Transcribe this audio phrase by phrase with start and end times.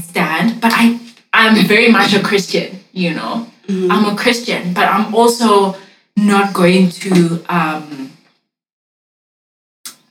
[0.00, 0.98] I stand, but I
[1.34, 3.46] I'm very much a Christian, you know.
[3.68, 5.76] I'm a Christian, but I'm also
[6.16, 8.10] not going to um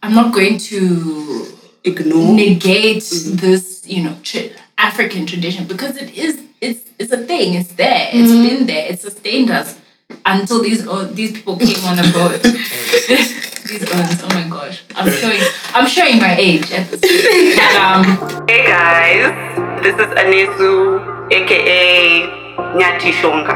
[0.04, 1.48] I'm not going to
[1.84, 2.36] Ignore.
[2.36, 3.04] negate
[3.44, 7.56] this, you know, tr- African tradition because it is it's it's a thing.
[7.56, 8.10] It's there.
[8.14, 8.86] It's been there.
[8.92, 9.78] It sustained us
[10.26, 12.42] until these o- these people came on a boat.
[12.44, 14.22] these owns.
[14.24, 15.42] Oh my gosh, I'm showing
[15.74, 17.02] I'm showing my age at this.
[17.02, 17.60] point.
[17.80, 21.00] Um, Hey guys, this is Anesu,
[21.32, 22.28] aka
[22.76, 23.56] Nyati Shonga.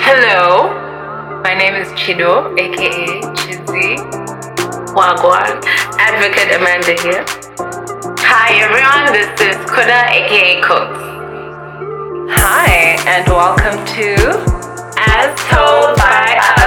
[0.00, 0.72] Hello,
[1.42, 3.98] my name is Chido, aka Chizzy.
[4.96, 5.60] Wagwan,
[5.98, 7.24] Advocate Amanda here.
[8.24, 11.04] Hi everyone, this is Kuda, aka Cooks.
[12.32, 14.14] Hi, and welcome to
[14.96, 16.59] As Told by Us,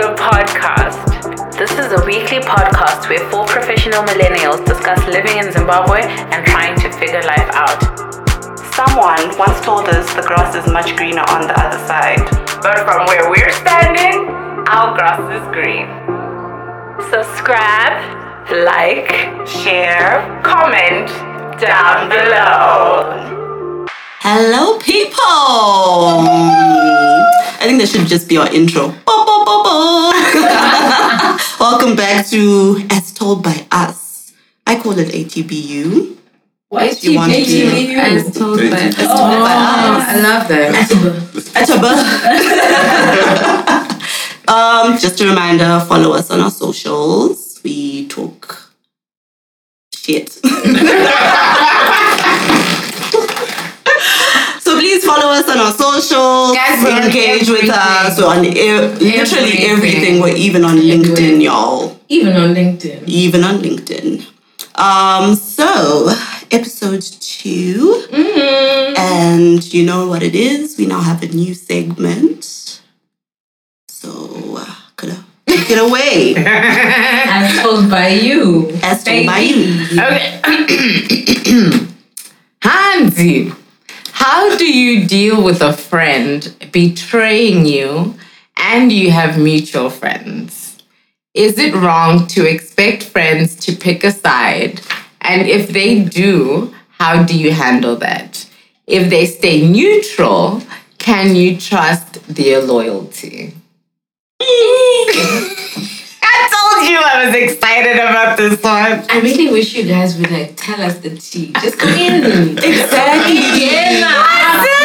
[0.00, 1.58] the podcast.
[1.58, 6.00] This is a weekly podcast where four professional millennials discuss living in Zimbabwe
[6.32, 7.82] and trying to figure life out.
[8.72, 12.24] Someone once told us the grass is much greener on the other side.
[12.62, 14.26] But from where we're standing,
[14.68, 15.84] our grass is green.
[17.10, 18.00] Subscribe,
[18.64, 21.08] like, share, comment
[21.60, 23.39] down below.
[24.22, 25.16] Hello, people!
[27.56, 28.88] I think that should just be our intro.
[31.58, 34.34] Welcome back to As Told by Us.
[34.66, 36.16] I call it ATBU.
[36.68, 37.70] what you want to do?
[37.96, 40.04] As told by As Told by Us.
[40.04, 40.76] I love that.
[44.48, 47.58] um, just a reminder, follow us on our socials.
[47.64, 48.70] We talk
[49.94, 50.30] shit.
[54.60, 56.54] so please follow us on our socials.
[56.56, 58.18] Guys, we're on engage with us.
[58.18, 59.70] We're on e- literally Everything.
[59.70, 60.20] everything.
[60.20, 61.98] We're even on LinkedIn, y'all.
[62.08, 63.04] Even on LinkedIn.
[63.06, 64.26] Even on LinkedIn.
[64.76, 66.08] Um, so
[66.50, 68.96] episode 2 Mm-hmm.
[68.96, 70.76] and you know what it is.
[70.78, 72.80] We now have a new segment.
[73.88, 76.34] So, uh, could I take it away?
[76.36, 78.70] As told by you.
[78.82, 79.86] As told by you.
[79.92, 80.40] Okay.
[82.62, 83.52] Hansi,
[84.20, 88.14] how do you deal with a friend betraying you
[88.54, 90.76] and you have mutual friends?
[91.32, 94.82] Is it wrong to expect friends to pick a side?
[95.22, 98.46] And if they do, how do you handle that?
[98.86, 100.62] If they stay neutral,
[100.98, 103.54] can you trust their loyalty?
[106.80, 109.04] I told you I was excited about this one.
[109.10, 111.52] I really wish you guys would like tell us the tea.
[111.60, 112.56] Just come in.
[112.56, 113.36] Exactly.
[113.36, 114.00] Yeah,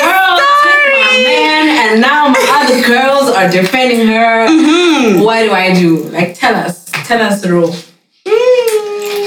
[0.03, 4.47] girl took my man, and now my other girls are defending her.
[4.47, 5.23] Mm-hmm.
[5.23, 6.03] What do I do?
[6.09, 6.85] Like, tell us.
[7.07, 7.73] Tell us the rule.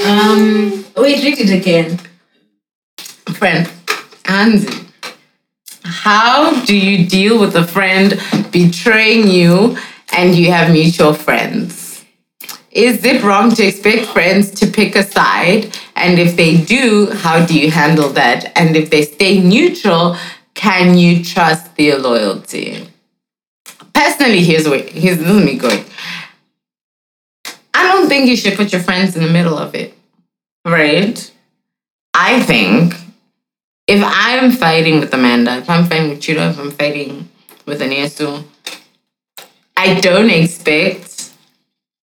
[0.05, 0.85] Um.
[0.95, 1.99] Wait, read it again.
[3.33, 3.67] friend
[4.25, 4.85] Anzi,
[5.83, 8.21] how do you deal with a friend
[8.51, 9.77] betraying you
[10.15, 11.88] and you have mutual friends?
[12.71, 15.75] Is it wrong to expect friends to pick a side?
[15.95, 18.51] And if they do, how do you handle that?
[18.55, 20.15] And if they stay neutral,
[20.53, 22.87] can you trust their loyalty?
[23.93, 25.83] Personally, here's where here's this is me going.
[27.73, 29.93] I don't think you should put your friends in the middle of it.
[30.65, 31.31] Right?
[32.13, 32.93] I think
[33.87, 37.29] if I'm fighting with Amanda, if I'm fighting with Chido, if I'm fighting
[37.65, 38.43] with Anesu,
[39.75, 41.08] I don't expect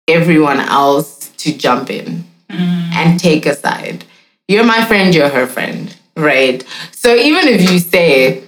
[0.07, 2.91] everyone else to jump in mm.
[2.93, 4.05] and take a side.
[4.47, 6.63] You're my friend, you're her friend, right?
[6.91, 8.43] So even if you say,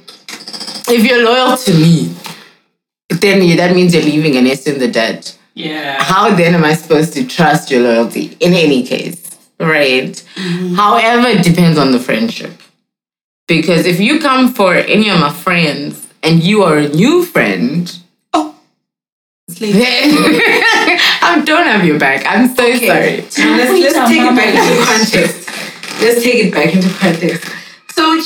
[0.90, 2.16] if you're loyal to me,
[3.10, 6.02] then you, that means you're leaving Anesu in the dirt Yeah.
[6.04, 9.24] how then am I supposed to trust your loyalty in any case?
[9.60, 10.24] Right?
[10.36, 10.76] Mm-hmm.
[10.76, 12.52] However, it depends on the friendship.
[13.48, 17.98] Because if you come for any of my friends and you are a new friend,
[18.34, 18.56] oh,
[19.48, 20.12] then
[21.30, 22.26] I don't have your back.
[22.26, 23.18] I'm so sorry.
[23.38, 25.50] Now let's, let's take it back into context.
[26.02, 27.54] Let's take it back into context.
[27.92, 28.22] So,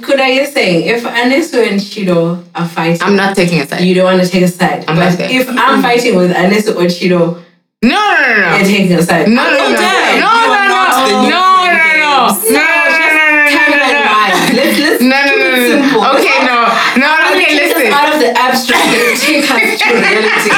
[0.00, 3.82] could I just say, if Anesu and Chido are fighting, I'm not taking a side.
[3.82, 4.84] you don't want to take a side.
[4.88, 7.42] I'm but if I'm fighting with Anesu or Chido,
[7.82, 8.56] no, no, no, no.
[8.56, 9.26] you're taking a side.
[9.28, 10.20] No, no, oh, no, Oh, no, damn.
[10.22, 12.50] no, You no, are not the no, new no, friend, no, no, babes.
[12.50, 14.06] no, no, no, no, no, no, Timeline no.
[14.06, 14.38] wise.
[14.54, 16.00] Let's, let's No, no, keep no, it no, simple.
[16.00, 16.14] no.
[16.14, 16.56] Okay, no,
[17.02, 17.92] no, no, okay, Take us listen.
[17.92, 20.50] out of the abstract and take us to reality.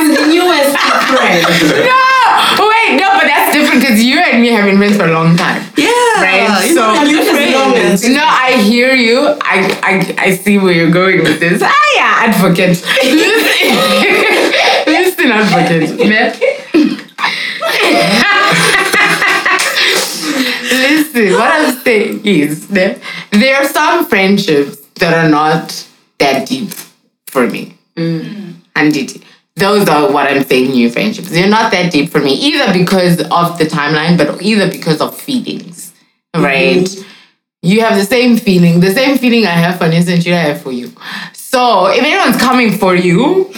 [0.00, 0.72] I'm the newest
[1.12, 1.44] friend.
[1.70, 5.12] No, wait, no, but that's different because you and me have been friends for a
[5.12, 5.62] long time.
[5.76, 5.88] Yeah.
[6.20, 8.08] Right, You so- know, new friends.
[8.08, 9.20] No, I hear you.
[9.40, 11.62] I, I, I see where you're going with this.
[11.64, 12.82] Ah, yeah, advocate.
[13.02, 13.70] Listen,
[14.86, 15.90] listen advocate.
[20.72, 22.98] Listen, what I'm saying is there,
[23.30, 25.86] there are some friendships that are not
[26.18, 26.70] that deep
[27.26, 27.76] for me.
[27.96, 29.22] And it,
[29.56, 31.30] those are what I'm saying new friendships.
[31.30, 35.16] They're not that deep for me, either because of the timeline, but either because of
[35.18, 35.92] feelings.
[36.34, 36.88] Right?
[37.62, 40.72] You have the same feeling, the same feeling I have for Nissan, I have for
[40.72, 40.92] you.
[41.34, 43.52] So if anyone's coming for you,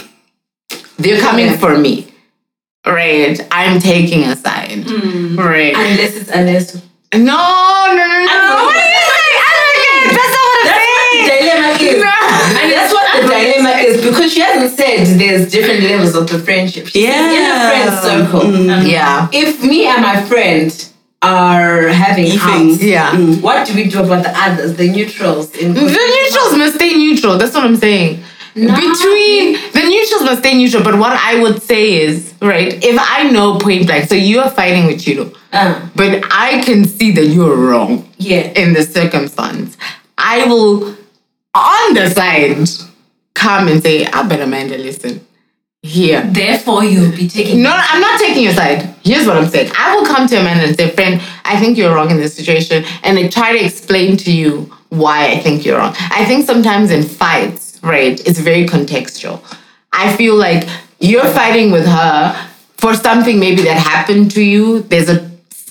[0.97, 1.57] they're coming Yeah.
[1.57, 2.07] for me.
[2.85, 3.39] Right?
[3.51, 4.85] I'm taking a side.
[5.37, 5.73] Right.
[5.75, 6.75] Unless it's unless.
[7.13, 8.25] No, no, no, no.
[8.25, 8.65] know.
[8.65, 9.37] What are you saying?
[9.39, 10.15] I don't get it.
[10.17, 11.42] That's not what I'm saying.
[11.53, 12.01] Dilemma is.
[12.01, 12.59] No.
[12.61, 16.39] And that's what the dilemma is because she hasn't said there's different levels of the
[16.39, 16.87] friendship.
[16.89, 18.01] Said in a friend Yeah.
[18.01, 18.41] circle.
[18.41, 18.79] Mm.
[18.81, 19.27] Um, yeah.
[19.31, 20.69] If me and my friend
[21.21, 23.11] are having things, Yeah.
[23.11, 25.51] Mm, what do we do about the others, the neutrals?
[25.55, 27.37] In The neutrals must stay neutral.
[27.37, 28.23] That's what I'm saying.
[28.55, 30.83] Between the neutrals must stay neutral.
[30.83, 34.49] But what I would say is, right, if I know point blank, so you are
[34.49, 38.51] fighting with Chido, Uh, but I can see that you're wrong yeah.
[38.61, 39.75] in the circumstance,
[40.17, 40.95] I will,
[41.53, 42.67] on the side,
[43.33, 45.25] come and say, I bet Amanda, listen,
[45.81, 46.21] here.
[46.21, 47.61] Therefore, you'll be taking.
[47.61, 48.95] No, I'm not taking your side.
[49.03, 49.71] Here's what I'm saying.
[49.77, 52.85] I will come to Amanda and say, friend, I think you're wrong in this situation,
[53.03, 55.93] and I try to explain to you why I think you're wrong.
[56.11, 59.43] I think sometimes in fights, right, it's very contextual.
[59.91, 60.67] I feel like
[60.99, 64.83] you're fighting with her for something maybe that happened to you.
[64.83, 65.29] There's a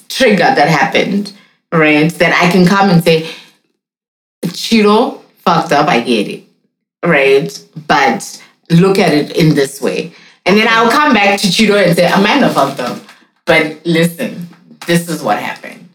[0.08, 1.32] trigger that happened,
[1.73, 2.12] right?
[2.12, 3.31] That I can come and say,
[4.46, 6.44] Chiro fucked up, I get it,
[7.04, 7.66] right?
[7.86, 10.12] But look at it in this way.
[10.44, 13.00] And then I'll come back to Chiro and say, Amanda fucked up.
[13.44, 14.48] But listen,
[14.86, 15.88] this is what happened,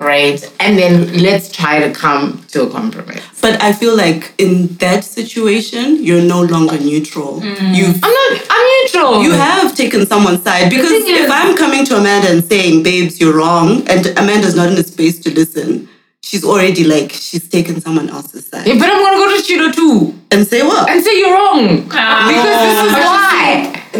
[0.00, 0.42] right?
[0.60, 3.22] And then let's try to come to a compromise.
[3.40, 7.40] But I feel like in that situation, you're no longer neutral.
[7.40, 7.74] Mm.
[7.76, 9.22] You've I'm not, I'm neutral.
[9.22, 13.36] you have taken someone's side because if I'm coming to Amanda and saying, "Babes, you're
[13.36, 15.88] wrong," and Amanda's not in a space to listen,
[16.26, 19.68] she's already like she's taken someone else's side Yeah, but I'm gonna go to Chiro
[19.80, 19.96] too
[20.32, 20.88] and say what?
[20.90, 21.62] and say you're wrong.
[21.92, 22.26] Ah.
[22.32, 23.44] because this is But why.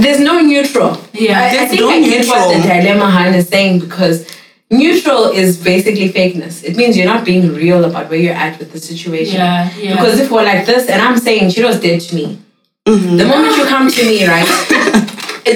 [0.02, 0.90] There's no neutral.
[1.12, 1.40] Yeah.
[1.40, 2.80] I, I There's think no I get what the neutral.
[2.82, 4.16] dilemma Han is saying because
[4.70, 6.64] neutral is basically fakeness.
[6.68, 9.36] It means you're not being real about where you're at with the situation.
[9.36, 9.92] Yeah, yeah.
[9.94, 12.26] Because if we're like this and I'm saying Chiro's dead to me,
[12.86, 13.16] Mm-hmm.
[13.16, 14.44] the moment you come to me, right?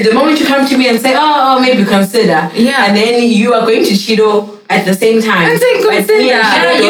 [0.06, 2.50] the moment you come to me and say, oh, oh, maybe consider.
[2.54, 2.86] Yeah.
[2.86, 5.50] And then you are going to Chiro at the same time.
[5.50, 6.20] And saying and consider.
[6.20, 6.42] You're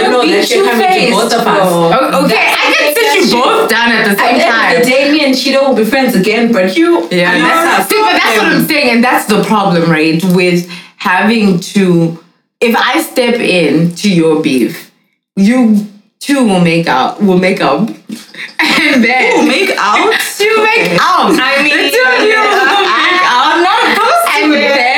[0.02, 1.68] don't know that you're coming to both of us.
[1.68, 2.20] bro.
[2.20, 4.80] O- Okay, I can sit you both down at the same end time.
[4.80, 8.00] the day, me and Chido will be friends again, but you, Yeah, and that's See,
[8.00, 10.22] but that's what I'm saying, and that's the problem, right?
[10.34, 12.22] With having to,
[12.60, 14.90] if I step in to your beef,
[15.36, 15.86] you
[16.18, 17.88] two will make out, will make up,
[18.58, 19.98] and then Oh, make out.
[20.40, 21.30] you make out.
[21.38, 23.62] I mean, the two of you will make out.
[23.62, 24.74] Not opposed to it.
[24.74, 24.97] Oh,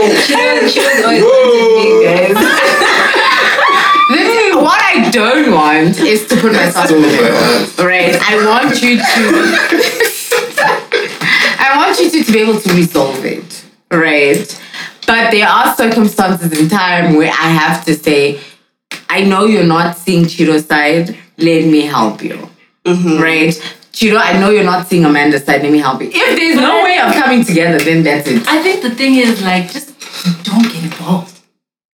[0.00, 2.36] Chido, Chido's always wanted me, guys.
[4.54, 8.14] What I don't want is to put myself in the middle, right?
[8.20, 9.02] I want you to,
[11.58, 14.60] I want you to, to be able to resolve it, right?
[15.06, 18.40] But there are circumstances in time where I have to say,
[19.08, 21.16] I know you're not seeing Chiro's side.
[21.38, 22.48] Let me help you,
[22.84, 23.22] mm-hmm.
[23.22, 23.58] right?
[23.92, 25.62] Chiro, I know you're not seeing Amanda's side.
[25.62, 26.10] Let me help you.
[26.12, 28.46] If there's no way of coming together, then that's it.
[28.48, 29.88] I think the thing is like just
[30.44, 31.40] don't get involved.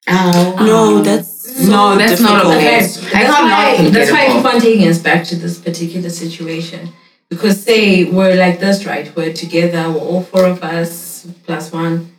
[0.08, 2.56] No, that's so No, that's not difficult.
[2.56, 2.80] okay.
[2.80, 4.54] That's, I can't why, that's why I get keep involved.
[4.56, 6.90] on taking us back to this particular situation.
[7.28, 9.14] Because say we're like this, right?
[9.16, 12.12] We're together, we're all four of us plus one.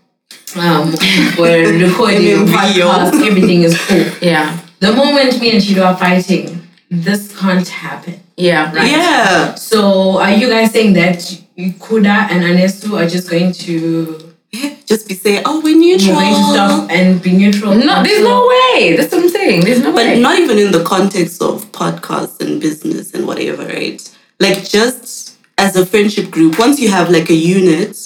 [0.58, 0.92] Um,
[1.38, 4.06] we're recording a podcast, everything is cool.
[4.22, 8.20] Yeah, The moment me and Chido are fighting, this can't happen.
[8.38, 8.92] Yeah, Right.
[8.92, 9.56] Yeah.
[9.56, 11.18] So are you guys saying that
[11.58, 14.34] Kuda and Anesu are just going to
[14.86, 17.76] Just be saying, "Oh, we're neutral." we're going and be neutral?
[17.76, 18.96] No, there's no way.
[18.96, 19.66] That's what I'm saying.
[19.66, 20.20] There's no But way.
[20.22, 24.00] not even in the context of podcasts and business and whatever, right?
[24.40, 27.98] Like just as a friendship group, once you have like a unit,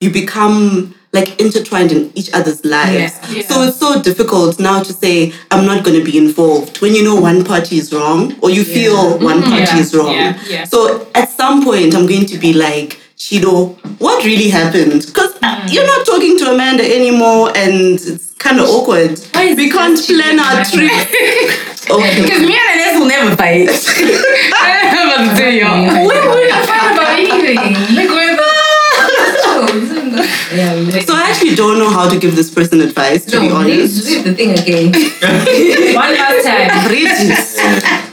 [0.00, 3.12] you become like intertwined in each other's lives.
[3.14, 3.30] Yeah.
[3.36, 3.42] Yeah.
[3.48, 7.02] So it's so difficult now to say I'm not going to be involved when you
[7.08, 10.14] know one party is wrong or you feel one party is wrong.
[10.72, 10.78] So
[11.14, 15.02] at some point, I'm going to be like, Chido, what really happened?
[15.06, 15.72] Because Mm.
[15.72, 19.14] you're not talking to Amanda anymore, and it's kind of awkward.
[19.60, 20.90] We can't plan our trip.
[21.88, 22.20] Okay.
[22.20, 23.68] Because me and Ines will never fight.
[23.70, 25.70] I don't know what to tell you.
[26.10, 27.95] We fight about anything.
[30.56, 30.90] Like we're the.
[30.90, 33.48] Yeah, we- So I actually don't know how to give this person advice, to be
[33.48, 34.04] no, honest.
[34.04, 34.92] please read the thing again.
[35.94, 36.90] One last time.
[36.90, 38.12] Read it.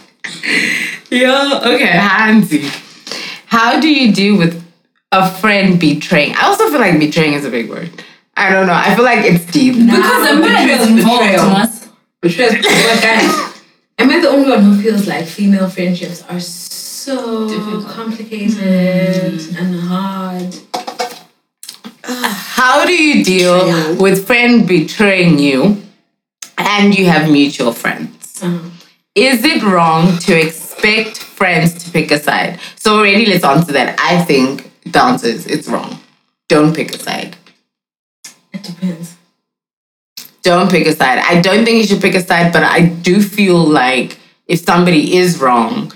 [1.11, 1.85] Yeah, okay.
[1.85, 2.69] Hansi.
[3.47, 4.63] How do you deal with
[5.11, 6.35] a friend betraying?
[6.35, 7.89] I also feel like betraying is a big word.
[8.35, 8.73] I don't know.
[8.73, 9.75] I feel like it's deep.
[9.75, 11.43] Because a man betrayal is is involved, betrayal.
[11.49, 11.89] Thomas.
[12.21, 12.55] Betrayal.
[13.99, 17.87] Am I the only one who feels like female friendships are so Difficult.
[17.87, 20.55] complicated and hard?
[22.63, 23.95] How do you deal Betrayal.
[23.97, 25.83] with friend betraying you
[26.57, 28.41] and you have mutual friends?
[28.41, 28.69] Uh-huh.
[29.15, 32.61] Is it wrong to expect friends to pick a side?
[32.77, 33.99] So already let's answer that.
[33.99, 35.99] I think the answer is it's wrong.
[36.47, 37.35] Don't pick a side.
[38.53, 39.17] It depends.
[40.41, 41.17] Don't pick a side.
[41.17, 44.17] I don't think you should pick a side, but I do feel like
[44.47, 45.91] if somebody is wrong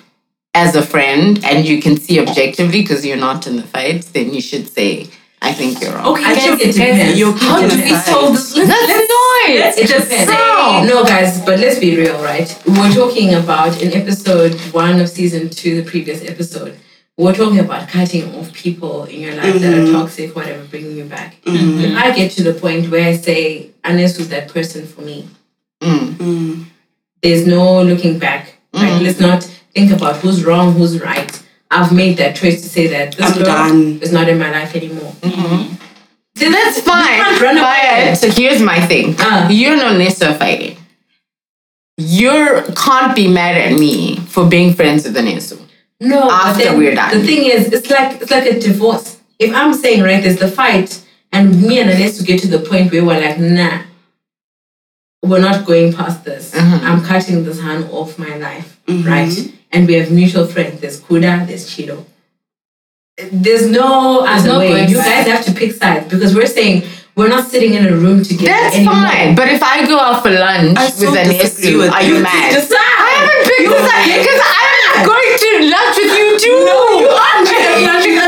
[0.53, 4.33] as a friend and you can see objectively because you're not in the fight, then
[4.33, 5.07] you should say,
[5.41, 6.07] I think you're wrong.
[6.13, 7.19] Okay, I guys, think it guys, depends.
[7.19, 8.05] You're How do picking we a side.
[8.05, 8.55] solve this?
[8.57, 9.09] Let's, That's let's,
[9.59, 10.31] let's It just depends.
[10.31, 12.49] say No, guys, but let's be real, right?
[12.67, 16.77] We're talking about in episode one of season two, the previous episode.
[17.17, 19.93] We're talking about cutting off people in your life that are mm-hmm.
[19.93, 21.41] toxic, whatever, bringing you back.
[21.41, 21.79] Mm-hmm.
[21.81, 25.27] If I get to the point where I say, unless who's that person for me,
[25.81, 26.65] Mm.
[27.21, 28.55] there's no looking back.
[28.73, 28.91] Right?
[28.99, 29.03] Mm.
[29.03, 31.43] Let's not think about who's wrong, who's right.
[31.69, 33.99] I've made that choice to say that this I'm girl done.
[34.01, 35.13] is not in my life anymore.
[36.35, 37.19] So that's fine.
[37.41, 38.15] run away.
[38.21, 39.15] But here's my thing.
[39.19, 39.49] Ah.
[39.49, 40.77] You're not necessarily fighting.
[41.97, 45.59] You can't be mad at me for being friends with Anesu.
[45.99, 47.19] No, After we're done.
[47.19, 49.19] The thing is, it's like it's like a divorce.
[49.39, 52.59] If I'm saying right, there's the fight, and me and Anes to get to the
[52.59, 53.81] point where we're like, nah,
[55.23, 56.51] we're not going past this.
[56.53, 56.85] Mm-hmm.
[56.85, 59.33] I'm cutting this hand off my life, right?
[59.71, 60.79] And we have mutual friends.
[60.81, 62.05] There's Kuda, there's Chido.
[63.31, 64.85] There's no other no way.
[64.85, 66.83] You guys have to pick sides because we're saying
[67.15, 68.93] we're not sitting in a room together That's anymore.
[68.93, 69.33] fine.
[69.35, 72.17] But if I go out for lunch I with so disagree are you.
[72.17, 72.53] you mad?
[72.53, 72.77] Decide.
[72.77, 76.61] I haven't picked a side because I'm going to lunch with you too.
[76.61, 77.49] No, you aren't.
[77.57, 78.21] I am lunch with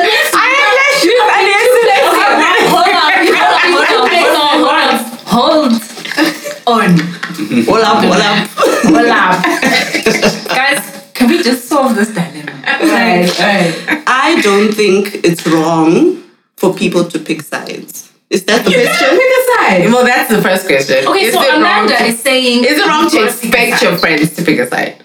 [1.37, 1.85] Anesu.
[1.85, 3.21] Okay, hold on, hold on,
[3.77, 4.97] hold on, hold on,
[5.29, 5.69] hold
[6.65, 6.97] on.
[7.69, 8.49] Hold up, hold up.
[8.89, 9.43] Hold up.
[10.49, 12.51] Guys, can we just solve this dilemma?
[12.65, 14.03] Right, right.
[14.07, 16.23] I don't think it's wrong
[16.57, 18.11] for people to pick sides.
[18.29, 19.09] Is that the question?
[19.09, 19.93] Pick a side.
[19.93, 21.07] Well, that's the first question.
[21.07, 23.63] Okay, Is so Amanda to- is saying Is it wrong to you gotta pick a
[23.63, 25.03] expect your friends to pick a side?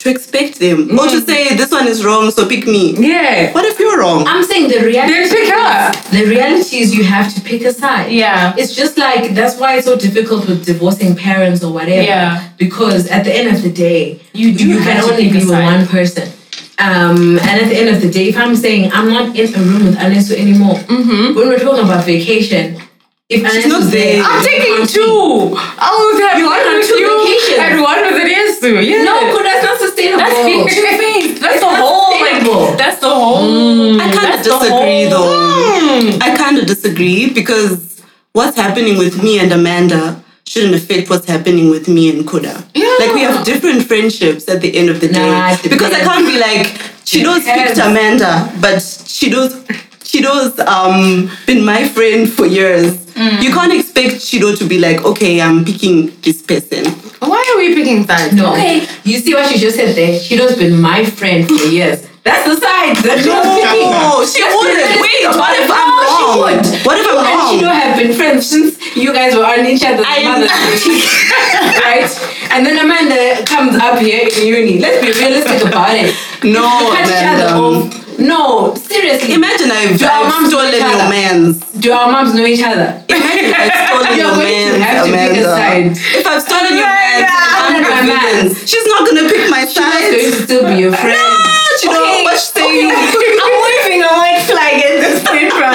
[0.00, 0.96] To expect them.
[0.98, 2.94] Or to say, this one is wrong, so pick me.
[2.96, 3.52] Yeah.
[3.52, 4.24] What if you're wrong?
[4.28, 5.12] I'm saying the reality.
[5.12, 5.92] Then pick her.
[6.16, 8.12] The reality is you have to pick a side.
[8.12, 8.54] Yeah.
[8.56, 12.02] It's just like that's why it's so difficult with divorcing parents or whatever.
[12.02, 12.48] Yeah.
[12.58, 15.30] Because at the end of the day, You do you have can to only pick
[15.30, 15.64] a be with side.
[15.64, 16.28] one person.
[16.80, 19.58] Um, and at the end of the day, if I'm saying I'm not in a
[19.58, 21.34] room with Anesu anymore, Mm-hmm.
[21.36, 22.80] when we're talking about vacation,
[23.28, 24.22] if She's not there.
[24.24, 25.52] I'm taking two.
[25.56, 27.58] I would have one on with two you vacations.
[27.60, 28.80] and one with Anesu.
[28.82, 29.04] Yeah.
[29.04, 30.24] No, that's not sustainable.
[30.24, 31.40] That's two-faced.
[31.42, 36.18] That's It's the whole like that's the whole I kind of disagree though.
[36.22, 38.00] I kind of disagree because
[38.32, 42.64] what's happening with me and Amanda shouldn't affect what's happening with me and Kuda.
[42.74, 42.96] Yeah.
[42.98, 45.28] Like we have different friendships at the end of the day.
[45.30, 46.66] Nah, because I can't be like
[47.04, 47.78] Chido's picked Depends.
[47.78, 49.52] Amanda, but Chido's
[50.00, 53.04] Chido's um been my friend for years.
[53.18, 53.42] Mm.
[53.42, 56.86] You can't expect Chido to be like, okay, I'm picking this person.
[57.18, 58.32] Why are we picking that?
[58.32, 58.52] No.
[58.54, 58.86] Okay.
[59.02, 60.20] You see what she just said there?
[60.20, 62.06] Chido's been my friend for years.
[62.22, 63.90] That's the side that she was picking.
[63.90, 65.02] No, she wouldn't.
[65.02, 66.62] Wait, what if I'm No, she would.
[66.86, 67.50] What if I'm and wrong?
[67.58, 70.54] Shido have been friends since you guys were on each other's I mother's
[71.82, 72.06] right?
[72.54, 74.78] And then Amanda comes up here in uni.
[74.78, 76.14] Let's be realistic about it.
[76.44, 77.97] No, You cut Amanda.
[78.18, 79.34] No, seriously.
[79.34, 81.08] Imagine I've, Do our I've moms know stolen each your other?
[81.08, 81.58] man's.
[81.78, 83.04] Do our moms know each other?
[83.08, 85.54] Imagine I've stolen You're your going to man's, have to pick a Amanda.
[85.54, 85.86] side.
[86.18, 88.18] If I've stolen your man's, I'm Amanda.
[88.18, 88.58] villains.
[88.68, 90.18] She's not gonna pick my She's going side.
[90.18, 91.14] to still be your friend.
[91.78, 92.90] She don't what she's saying.
[92.90, 95.70] I'm waving a white flag at this point, bro.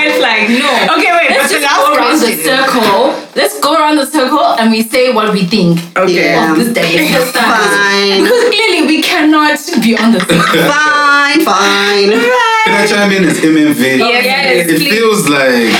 [0.00, 0.40] I'm waving a white flag.
[0.48, 0.94] No.
[0.96, 1.30] Okay, wait.
[1.30, 3.14] Let's just go around the circle.
[3.36, 6.32] Let's go around the circle and we say what we think Okay.
[6.32, 6.52] Yeah.
[6.52, 7.26] of this dilemma.
[7.32, 10.40] Fine, Because clearly we cannot be on the same.
[10.40, 12.10] fine, fine.
[12.64, 13.24] Can I chime in?
[13.28, 14.00] It's MMV.
[14.02, 14.90] Oh, yes, it please.
[14.90, 15.74] feels like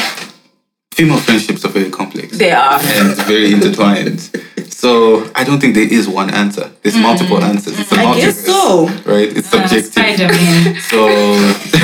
[0.93, 2.79] female friendships are very complex They are.
[2.81, 4.21] and very intertwined.
[4.69, 6.71] So I don't think there is one answer.
[6.83, 7.79] There's multiple answers.
[7.79, 8.87] It's a I guess so.
[9.05, 9.29] Right?
[9.37, 9.93] It's subjective.
[9.93, 10.77] Spider-Man.
[10.81, 11.07] So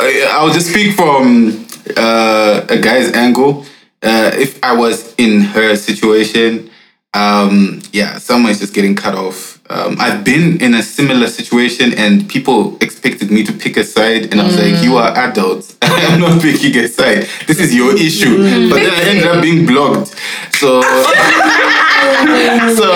[0.00, 3.64] I- I'll just speak from uh, a guy's angle.
[4.02, 6.70] Uh, if I was in her situation,
[7.14, 9.57] um, yeah, someone's just getting cut off.
[9.70, 14.32] Um, I've been in a similar situation, and people expected me to pick a side,
[14.32, 15.76] and I was like, "You are adults.
[15.82, 17.28] I'm not picking a side.
[17.46, 18.38] This is your issue."
[18.70, 20.16] But then I ended up being blocked.
[20.56, 20.80] So,
[22.80, 22.88] so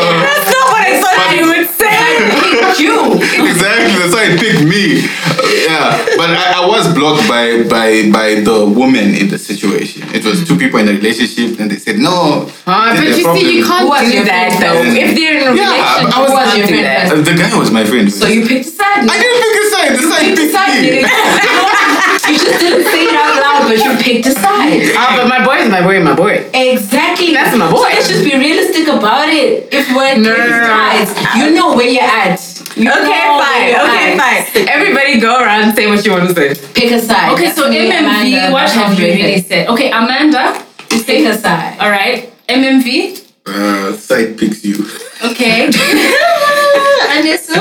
[7.02, 10.06] blocked by by by the woman in the situation.
[10.14, 12.46] It was two people in a relationship, and they said no.
[12.66, 14.62] Uh, but there's a you problem." see, you can't Who do your that friend?
[14.62, 15.02] though.
[15.04, 17.12] If they're in a Yeah, relationship, I was- you can't your do friend that.
[17.12, 18.06] Uh, The guy was my friend.
[18.12, 19.02] So you picked a side.
[19.02, 19.90] I didn't pick a side.
[19.98, 20.74] The side picked a picked side.
[20.78, 20.88] me.
[21.02, 21.02] you?
[22.30, 24.80] you just didn't say it out loud, but you picked a side.
[24.94, 26.34] Ah, but my boy is my boy, my boy.
[26.54, 27.32] Exactly.
[27.34, 27.90] That's my boy.
[27.90, 29.68] So let's just be realistic about it.
[29.72, 30.74] If we're No, no, picking no, no.
[30.74, 32.38] sides, you know where you're at.
[32.76, 33.68] You Okay, fine.
[33.84, 34.48] Okay, at.
[34.48, 34.68] fine.
[34.68, 36.54] Everybody go around and say what you want to say.
[36.72, 37.32] Pick a side.
[37.34, 39.68] Okay, so me, MMV, Amanda, what that's have you really said?
[39.68, 41.78] Okay, Amanda, you Pick a side.
[41.80, 44.76] all right, MMV, Uh, side picks you.
[45.24, 45.68] okay.
[47.14, 47.58] Anesu?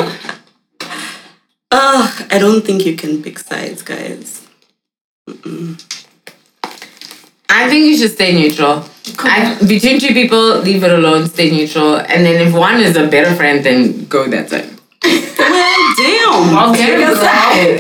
[1.72, 4.48] Ugh, I don't think you can pick sides, guys.
[5.30, 5.76] Mm.
[7.50, 8.86] I think you should stay neutral.
[9.20, 11.98] I, between two people, leave it alone, stay neutral.
[11.98, 14.70] And then if one is a better friend, then go that side.
[15.04, 16.70] Well, damn.
[16.70, 17.80] Okay, Pick a side.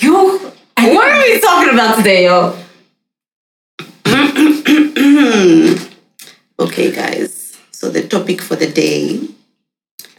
[0.00, 0.38] You,
[0.76, 2.56] What are we talking about today, yo?
[6.58, 7.58] Okay, guys.
[7.72, 9.20] So the topic for the day.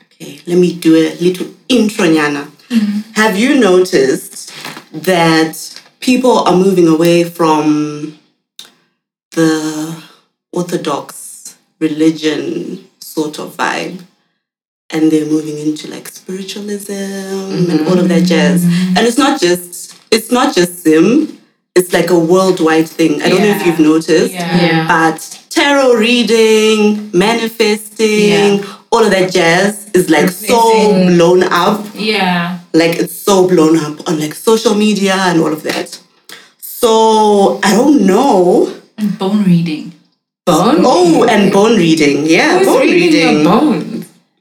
[0.06, 2.52] Okay, let me do a little intro, Nyana.
[3.16, 4.52] Have you noticed
[4.92, 8.20] that people are moving away from
[9.32, 10.04] the
[10.52, 14.02] orthodox religion sort of vibe?
[14.92, 17.88] And they're moving into like spiritualism and mm-hmm.
[17.88, 18.64] all of that jazz.
[18.64, 18.98] Mm-hmm.
[18.98, 21.40] And it's not just it's not just Zim.
[21.76, 23.22] It's like a worldwide thing.
[23.22, 24.32] I don't know if you've noticed.
[24.34, 24.88] Yeah.
[24.88, 30.58] But tarot reading, manifesting, all of that jazz is like so
[31.08, 31.86] blown up.
[31.94, 32.60] yeah.
[32.74, 36.00] Like it's so blown up on like social media and all of that.
[36.60, 38.74] So I don't know.
[38.98, 39.94] And bone reading.
[40.46, 40.84] Bone?
[40.86, 42.26] Oh, and bone reading.
[42.28, 43.36] Yeah, Who's bone reading reading.
[43.36, 43.95] your bones?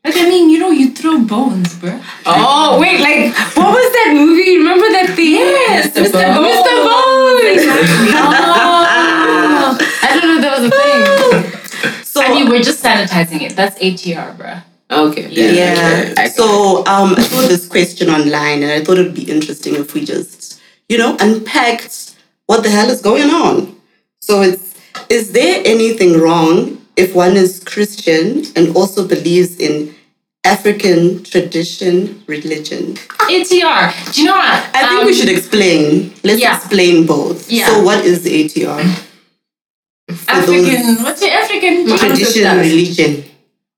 [0.05, 1.99] Like, I mean, you know, you throw bones, bro.
[2.27, 4.59] Oh, wait, like, what was that movie?
[4.59, 5.33] Remember that thing?
[5.33, 6.13] Yes, Mr.
[6.13, 6.35] Mr.
[6.37, 7.41] Bones.
[7.41, 7.73] Mr.
[7.73, 8.13] Bones!
[8.13, 12.05] Oh, I don't know if that was a thing.
[12.05, 13.57] So I mean, we're just sanitizing it.
[13.57, 14.57] That's ATR, bro.
[14.91, 15.29] Okay.
[15.31, 16.13] Yeah.
[16.13, 16.29] okay.
[16.29, 20.05] So um, I saw this question online, and I thought it'd be interesting if we
[20.05, 22.15] just, you know, unpacked
[22.45, 23.75] what the hell is going on.
[24.21, 24.75] So it's
[25.09, 29.95] is there anything wrong if one is Christian and also believes in
[30.45, 32.95] African tradition religion?
[33.31, 34.13] ATR.
[34.13, 34.71] Do you know what?
[34.75, 36.13] I think we um, should explain.
[36.23, 36.57] Let's yeah.
[36.57, 37.51] explain both.
[37.51, 37.69] Yeah.
[37.69, 38.83] So what is ATR?
[40.13, 41.03] For African.
[41.03, 43.25] What's your African Tradition religion.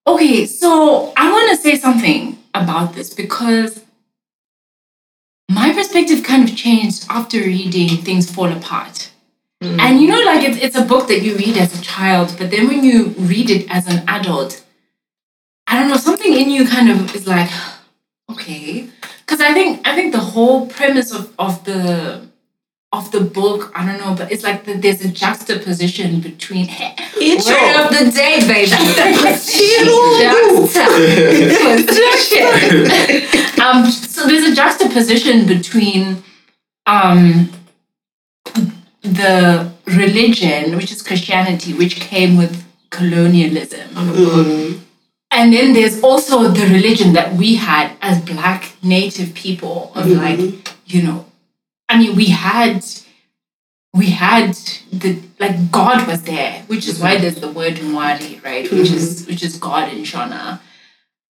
[0.06, 3.82] Okay, so I want to say something about this because
[5.50, 9.10] my perspective kind of changed after reading Things Fall Apart.
[9.62, 12.50] And you know, like it's, it's a book that you read as a child, but
[12.50, 14.62] then when you read it as an adult,
[15.66, 17.50] I don't know, something in you kind of is like,
[18.30, 18.88] okay.
[19.20, 22.28] Because I think I think the whole premise of, of the
[22.92, 26.68] of the book, I don't know, but it's like that there's a juxtaposition between
[27.20, 27.54] Intro.
[27.54, 28.70] Word of the day, baby.
[31.90, 33.60] Juxtaposition.
[33.60, 36.22] um, so there's a juxtaposition between
[36.86, 37.50] um,
[39.14, 43.88] the religion, which is Christianity, which came with colonialism.
[43.90, 44.80] Mm.
[45.30, 50.20] And then there's also the religion that we had as black native people of mm-hmm.
[50.20, 51.26] like, you know,
[51.88, 52.84] I mean, we had
[53.92, 54.54] we had
[54.92, 58.70] the like God was there, which is why there's the word Mwari, right?
[58.70, 59.30] Which is mm-hmm.
[59.30, 60.60] which is God in Shona.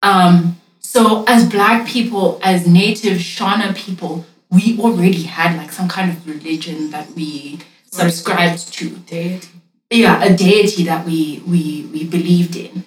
[0.02, 6.10] Um, so as black people, as native Shona people, we already had like some kind
[6.10, 7.58] of religion that we
[7.90, 8.90] subscribed to.
[8.90, 9.48] Deity.
[9.90, 12.84] Yeah, a deity that we we we believed in.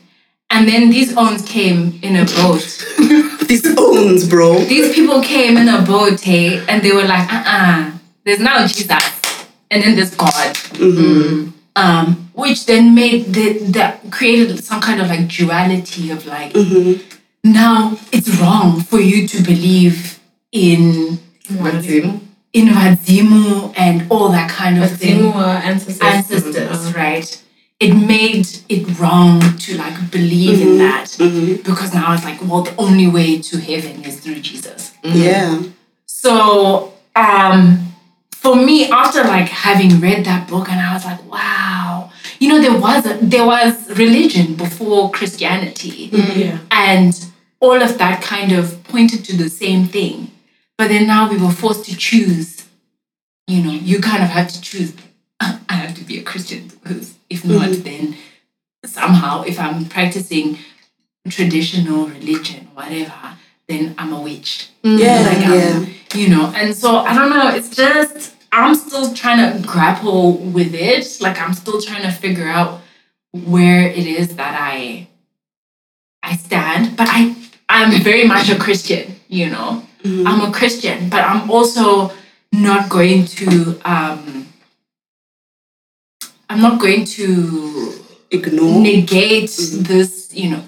[0.51, 2.85] And then these owns came in a boat.
[3.47, 4.59] These owns, bro.
[4.59, 7.91] These people came in a boat, hey, and they were like, uh-uh,
[8.23, 9.47] there's now Jesus.
[9.71, 10.57] And then there's God.
[11.75, 16.55] Um, which then made the, that created some kind of like duality of like
[17.43, 20.19] now it's wrong for you to believe
[20.51, 22.19] in Mazimu?
[22.53, 26.01] in Vadzimu and all that kind of thing Zimu are ancestors.
[26.01, 26.97] ancestors, mm-hmm.
[26.97, 27.43] right?
[27.79, 30.77] It made it wrong to like believe in mm-hmm.
[30.79, 31.61] that mm-hmm.
[31.61, 34.93] because now it's like, well, the only way to heaven is through Jesus.
[35.03, 35.61] Yeah.
[36.07, 37.93] So, um,
[38.31, 42.59] for me, after like having read that book, and I was like, wow, you know,
[42.59, 46.59] there was a, there was religion before Christianity, Yeah.
[46.71, 47.13] and
[47.59, 50.31] all of that kind of pointed to the same thing.
[50.79, 52.65] But then now we were forced to choose.
[53.47, 54.93] You know, you kind of have to choose.
[55.41, 58.15] I have to be a Christian because if not, then
[58.85, 60.57] somehow, if I'm practicing
[61.27, 63.35] traditional religion, whatever,
[63.67, 64.69] then I'm a witch.
[64.83, 65.85] Yeah, Like, um, yeah.
[66.15, 70.73] you know, and so I don't know, it's just, I'm still trying to grapple with
[70.73, 71.17] it.
[71.19, 72.79] Like, I'm still trying to figure out
[73.33, 75.09] where it is that I
[76.23, 77.35] I stand, but I
[77.67, 79.83] I'm very much a Christian, you know.
[80.05, 82.11] I'm a Christian, but I'm also
[82.51, 84.47] not going to um
[86.49, 87.93] I'm not going to
[88.31, 88.81] Ignore.
[88.81, 90.63] negate this, you know,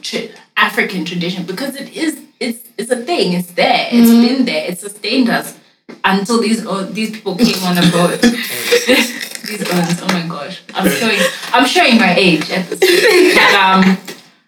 [0.57, 3.33] African tradition because it is it's it's a thing.
[3.33, 3.87] It's there.
[3.91, 4.69] It's been there.
[4.69, 5.57] It sustained us
[6.03, 8.21] until these oh, these people came on a boat.
[8.21, 11.19] these ones, oh my gosh, I'm showing
[11.53, 13.35] I'm showing my age at this point.
[13.35, 13.97] But um,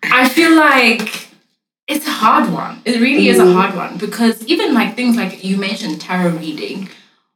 [0.04, 1.30] I feel like
[1.94, 2.82] it's a hard one.
[2.86, 6.90] It really is a hard one because even like things like you mentioned tarot reading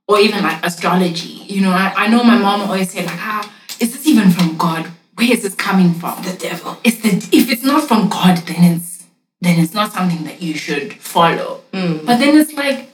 [0.07, 1.45] or even like astrology.
[1.53, 4.57] You know, I, I know my mom always said like, ah, is this even from
[4.57, 4.87] God?
[5.15, 6.21] Where is this coming from?
[6.23, 6.77] The devil.
[6.83, 9.05] it's the if it's not from God, then it's
[9.41, 11.61] then it's not something that you should follow.
[11.71, 12.89] But then it's like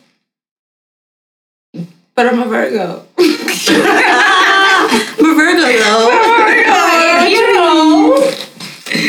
[2.15, 3.05] But I'm a Virgo.
[3.17, 7.25] I'm a Virgo though.
[7.33, 8.15] you know,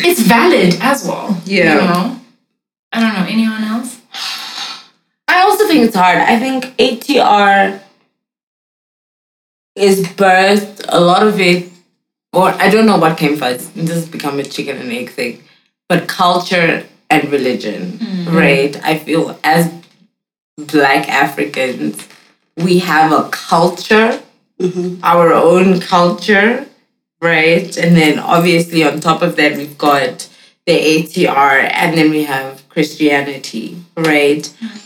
[0.08, 1.36] it's valid as well.
[1.44, 1.74] Yeah.
[1.74, 2.13] You know?
[2.94, 3.26] I don't know.
[3.28, 4.00] Anyone else?
[5.26, 6.18] I also think it's hard.
[6.18, 7.80] I think ATR
[9.74, 11.70] is birthed a lot of it,
[12.32, 13.74] or I don't know what came first.
[13.74, 15.42] This has become a chicken and egg thing,
[15.88, 18.36] but culture and religion, mm-hmm.
[18.36, 18.76] right?
[18.84, 19.72] I feel as
[20.56, 22.08] Black Africans,
[22.56, 24.22] we have a culture,
[24.60, 25.00] mm-hmm.
[25.02, 26.66] our own culture,
[27.20, 27.76] right?
[27.76, 30.28] And then obviously on top of that, we've got
[30.66, 34.42] the ATR, and then we have Christianity, right?
[34.42, 34.78] Mm-hmm.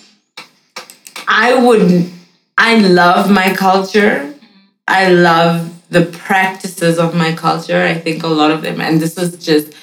[1.27, 2.11] I would,
[2.57, 4.21] I love my culture.
[4.21, 4.45] Mm-hmm.
[4.87, 7.83] I love the practices of my culture.
[7.83, 9.75] I think a lot of them, and this is just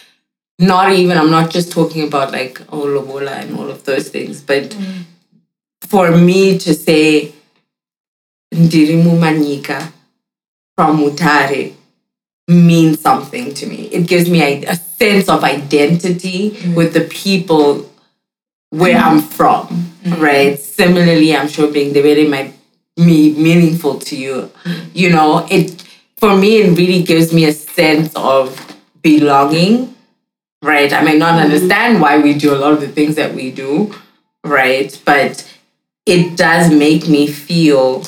[0.59, 4.41] not even, I'm not just talking about like oh, lobola and all of those things,
[4.41, 5.01] but mm-hmm.
[5.81, 7.33] for me to say,
[8.53, 9.91] Ndirimu Manyika
[10.77, 11.73] from Mutare
[12.47, 13.87] means something to me.
[13.87, 17.89] It gives me a, a sense of identity with the people
[18.75, 20.59] where I'm from, right?
[20.59, 22.53] Similarly, I'm sure being Debere might
[22.95, 24.51] be meaningful to you.
[24.93, 25.81] You know, it
[26.17, 29.95] for me it really gives me a sense of belonging,
[30.61, 30.91] right?
[30.91, 31.45] I may not mm-hmm.
[31.45, 33.93] understand why we do a lot of the things that we do,
[34.43, 34.99] right?
[35.05, 35.49] But
[36.05, 38.03] it does make me feel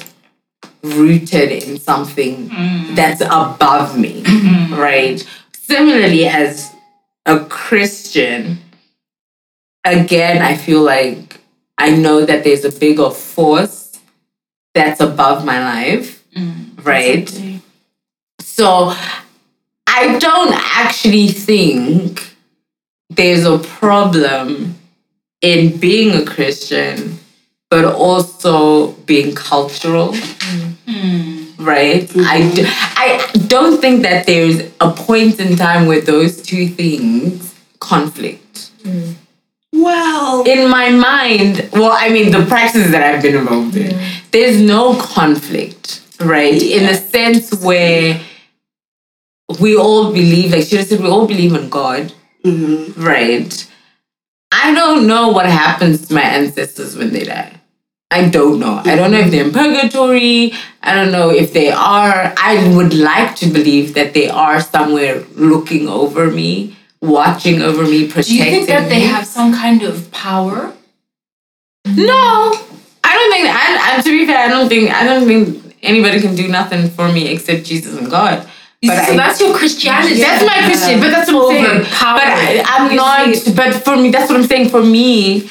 [0.84, 2.96] rooted in something mm.
[2.96, 4.76] that's above me, mm-hmm.
[4.76, 5.26] right?
[5.54, 6.72] Similarly, as
[7.26, 8.60] a Christian,
[9.84, 11.40] again, I feel like
[11.78, 14.00] I know that there's a bigger force
[14.74, 17.30] that's above my life, mm, right?
[18.40, 18.94] So
[19.88, 22.36] I don't actually think
[23.10, 24.76] there's a problem
[25.42, 27.20] in being a Christian,
[27.70, 30.14] but also being cultural.
[30.14, 31.58] Mm.
[31.60, 32.08] Right?
[32.08, 32.24] Mm.
[32.24, 38.72] i don't think that there's a point in time where those two things conflict
[39.78, 44.00] Well, in my mind, well, I mean, the practices that I've been involved in,
[44.32, 46.60] there's no conflict, right?
[46.62, 48.20] In a sense where
[49.60, 52.12] we all believe, like she said, we all believe in God,
[52.44, 53.02] mm-hmm.
[53.02, 53.72] right?
[54.52, 57.54] I don't know what happens to my ancestors when they die.
[58.10, 58.82] I don't know.
[58.84, 60.54] I don't know if they're in purgatory.
[60.82, 62.34] I don't know if they are.
[62.38, 68.08] I would like to believe that they are somewhere looking over me, watching over me,
[68.08, 68.40] protecting me.
[68.40, 70.74] Do you think that they have some kind of power?
[71.86, 72.54] No,
[73.04, 73.48] I don't think.
[73.50, 74.92] I, I to be fair, I don't think.
[74.92, 78.48] I don't think anybody can do nothing for me except Jesus and God.
[78.82, 80.16] You But see, so I- that's your Christianity.
[80.20, 81.82] That's my Christian, but that's what I'm saying.
[81.84, 83.36] But I, I'm You not.
[83.36, 83.54] see.
[83.54, 84.70] But for me, that's what I'm saying.
[84.70, 85.50] For me,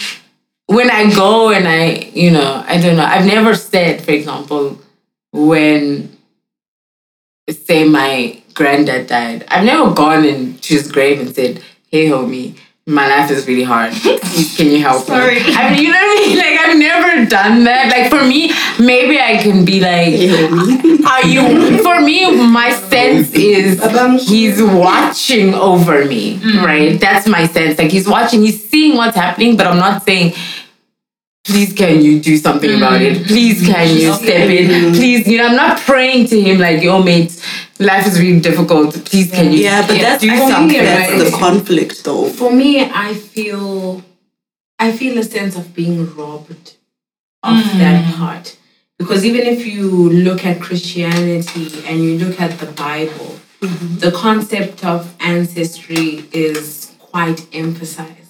[0.67, 3.05] when I go and I, you know, I don't know.
[3.05, 4.79] I've never said, for example,
[5.33, 6.15] when
[7.51, 12.57] say my granddad died, I've never gone in to his grave and said, "Hey, homie."
[12.89, 13.93] My life is really hard.
[14.57, 15.43] Can you help Sorry.
[15.43, 15.55] me?
[15.57, 16.39] I mean, you know what I mean?
[16.39, 17.91] Like, I've never done that.
[17.91, 20.15] Like, for me, maybe I can be like,
[21.07, 23.81] are you for me my sense is
[24.29, 26.65] he's watching over me mm.
[26.65, 30.33] right that's my sense like he's watching he's seeing what's happening but i'm not saying
[31.47, 33.17] please can you do something about it?
[33.17, 33.27] Mm-hmm.
[33.27, 34.69] Please can you step in?
[34.69, 34.95] Mm-hmm.
[34.95, 37.33] Please you know i'm not praying to him like yo mate
[37.79, 39.05] life is really difficult.
[39.05, 41.31] Please can you yeah, but that's, do I think something that's right?
[41.31, 42.29] the conflict though.
[42.29, 44.03] for me i feel
[44.79, 46.77] i feel a sense of being robbed
[47.43, 47.79] of mm.
[47.79, 48.59] that part.
[48.99, 49.89] Because even if you
[50.27, 53.99] look at christianity and you look at the bible mm-hmm.
[53.99, 58.26] the concept of ancestry is quite emphasized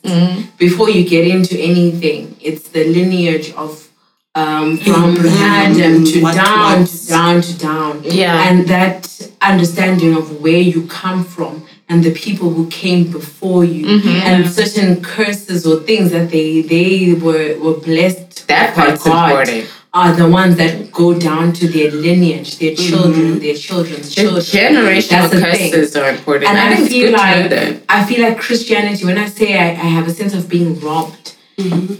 [0.58, 3.86] before you get into anything, it's the lineage of
[4.34, 7.06] um, from Adam to what down was.
[7.06, 8.02] to down to down.
[8.04, 8.48] Yeah.
[8.48, 14.00] And that understanding of where you come from and the people who came before you
[14.04, 19.30] and certain curses or things that they they were were blessed That by part's God
[19.48, 19.70] important.
[19.96, 22.88] Are the ones that go down to their lineage, their mm-hmm.
[22.88, 24.42] children, their children's children.
[24.42, 25.72] Generational That's the thing.
[25.72, 26.50] curses are important.
[26.50, 27.82] And I, I, feel like.
[27.88, 29.06] I feel like Christianity.
[29.06, 31.94] When I say I, I have a sense of being robbed, mm-hmm.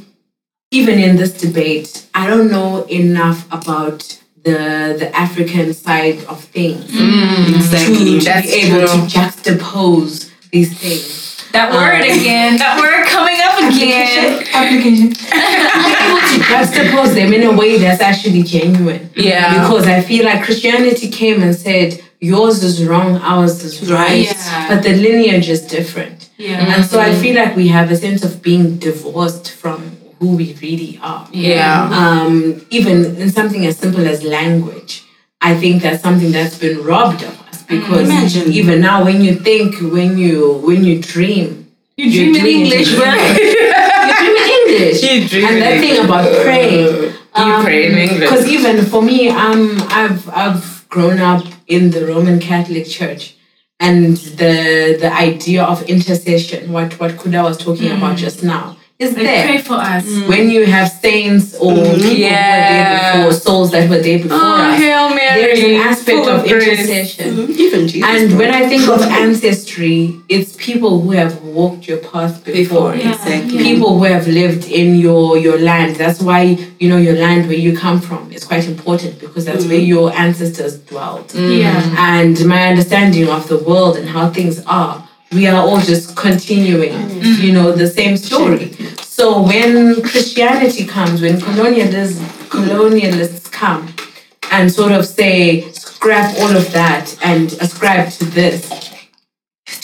[0.71, 4.01] even in this debate, I don't know enough about
[4.45, 4.61] the
[5.03, 8.19] the African side of things mm, Exactly.
[8.19, 8.89] to That's be able true.
[8.89, 11.51] to juxtapose these things.
[11.53, 12.59] That word um, again.
[12.59, 13.07] That word
[13.61, 14.45] coming up again.
[14.53, 15.09] Application.
[15.11, 19.11] be able to juxtapose them in a way that's actually genuine.
[19.17, 19.61] Yeah.
[19.63, 23.97] Because I feel like Christianity came and said, yours is wrong, ours is right.
[23.99, 24.27] Right.
[24.27, 24.69] Yeah.
[24.69, 26.31] But the lineage is different.
[26.39, 26.75] Yeah.
[26.75, 30.55] And so I feel like we have a sense of being divorced from who we
[30.63, 31.29] really are.
[31.33, 31.91] Yeah.
[31.93, 35.05] Um, even in something as simple as language,
[35.41, 38.53] I think that's something that's been robbed of us because Imagine.
[38.53, 41.66] even now when you think, when you when you dream,
[41.97, 43.39] You dream in English, right?
[43.41, 45.03] you dream in English.
[45.03, 47.13] You dream and that thing about praying.
[47.39, 48.21] You pray in English.
[48.21, 53.37] Because even for me, um, I've I've grown up in the Roman Catholic Church,
[53.81, 59.13] and the the idea of intercession, what what Kuda was talking about just now, is
[59.13, 59.47] Like, there.
[59.47, 60.05] pray for us.
[60.07, 60.29] Mm.
[60.29, 61.77] When you have saints or mm.
[61.77, 62.73] people who were Yeah.
[62.73, 65.41] there before, souls that were there before Oh, us, Hail Mary.
[65.43, 66.69] there is an aspect full of grace.
[66.81, 67.37] intercession.
[67.37, 67.61] Mm-hmm.
[67.65, 68.09] Even Jesus.
[68.09, 72.93] And when I think of ancestry, it's people who have walked your path before.
[72.93, 73.59] Before, exactly.
[73.59, 75.97] People who have lived in your your land.
[75.97, 76.41] That's why
[76.81, 79.87] you know your land where you come from is quite important because that's where mm.
[79.95, 81.35] your ancestors dwelt.
[81.35, 81.83] Yeah.
[82.17, 86.95] And my understanding of the world and how things are, we are all just continuing,
[87.45, 88.71] you know, the same story.
[89.17, 93.89] So when Christianity comes, when colonialists colonialists come
[94.53, 98.69] and sort of say, scrap all of that and ascribe to this,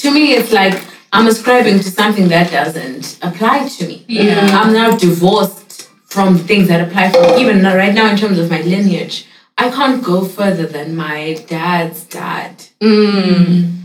[0.03, 4.05] to me it's like I'm ascribing to something that doesn't apply to me.
[4.07, 4.49] Yeah.
[4.53, 7.41] I'm now divorced from things that apply for me.
[7.41, 12.05] Even right now in terms of my lineage, I can't go further than my dad's
[12.05, 12.67] dad.
[12.83, 13.79] Mm.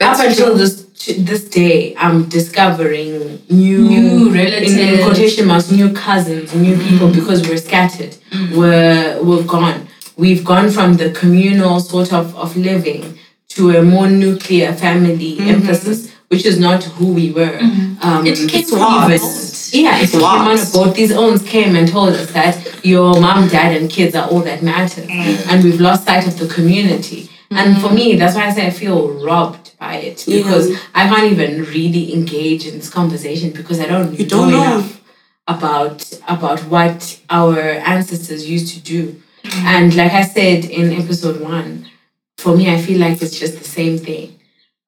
[0.00, 5.04] That's Up until this this day, I'm discovering new, New in, in relatives.
[5.04, 7.20] quotation marks, new cousins, new people mm-hmm.
[7.20, 8.14] because we're scattered.
[8.30, 8.56] Mm-hmm.
[8.58, 9.88] We're we're gone.
[10.16, 15.48] We've gone from the communal sort of of living to a more nuclear family mm-hmm.
[15.48, 17.58] emphasis, which is not who we were.
[18.02, 19.54] Um, It came it's from even- a boat.
[19.70, 20.72] Yeah, it came on a Swaps.
[20.72, 20.94] boat.
[20.94, 24.62] These owns came and told us that your mom, dad, and kids are all that
[24.62, 25.46] matters, mm.
[25.50, 27.28] and we've lost sight of the community.
[27.50, 28.18] And for me, mm.
[28.18, 30.42] that's why I say I feel robbed by it Yeah.
[30.42, 34.62] because I can't even really engage in this conversation because I don't, You don't know.
[34.62, 35.00] enough
[35.46, 39.20] about about what our ancestors used to do.
[39.44, 39.62] Mm.
[39.64, 41.88] And like I said in episode one,
[42.36, 44.38] for me, I feel like it's just the same thing.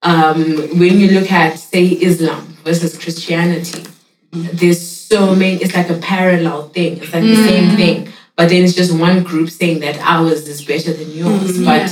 [0.02, 3.84] Um, when you look at say Islam versus Christianity,
[4.32, 4.50] mm.
[4.52, 5.56] there's so many.
[5.62, 6.98] It's like a parallel thing.
[6.98, 10.62] It's like the same thing, but then it's just one group saying that ours is
[10.64, 11.64] better than yours.
[11.64, 11.90] But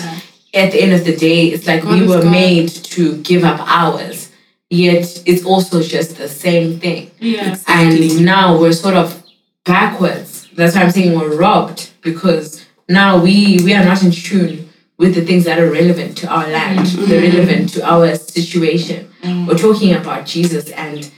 [0.59, 2.31] at the end of the day, it's like we were God.
[2.31, 4.31] made to give up ours,
[4.71, 7.11] yet it's also just the same thing.
[7.18, 7.53] Yeah.
[7.53, 8.11] Exactly.
[8.11, 9.23] And now we're sort of
[9.64, 10.49] backwards.
[10.55, 14.68] That's why I'm saying we're robbed because now we we are not in tune
[14.99, 17.05] with the things that are relevant to our land, mm-hmm.
[17.09, 19.09] they're relevant to our situation.
[19.23, 19.47] Mm.
[19.47, 21.11] We're talking about Jesus, and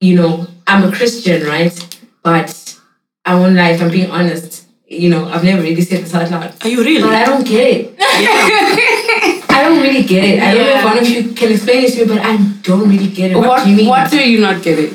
[0.00, 1.98] you know, I'm a Christian, right?
[2.22, 2.76] But
[3.24, 4.57] I won't lie, if I'm being honest,
[4.88, 6.54] you know, I've never really said this out loud.
[6.64, 7.02] Are you really?
[7.02, 7.94] But I don't get it.
[9.50, 10.42] I don't really get it.
[10.42, 12.88] I don't know if one of you can explain it to me, but I don't
[12.88, 13.36] really get it.
[13.36, 13.88] What, What, do you mean?
[13.88, 14.94] what do you not get it?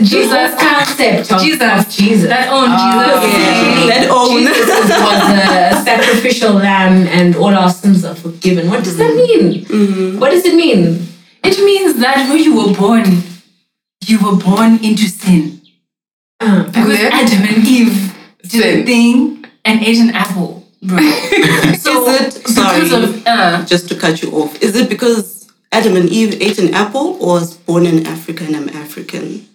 [0.00, 1.60] Jesus concept of Jesus.
[1.60, 2.28] of Jesus.
[2.28, 3.90] That own Jesus.
[3.92, 4.38] That own.
[4.40, 8.70] Jesus was a sacrificial lamb and all our sins are forgiven.
[8.70, 10.18] What does that mean?
[10.18, 11.06] What does it mean?
[11.44, 13.04] It means that when you were born,
[14.06, 15.60] you were born into sin.
[16.40, 16.98] Uh, Because?
[17.00, 18.11] Adam and Eve
[18.42, 18.80] did Sin.
[18.80, 20.98] a thing and ate an apple, bro.
[21.78, 22.80] so Is it- sorry.
[22.80, 26.58] because of uh, Just to cut you off, is it because Adam and Eve ate
[26.58, 29.48] an apple or was born in Africa and I'm African?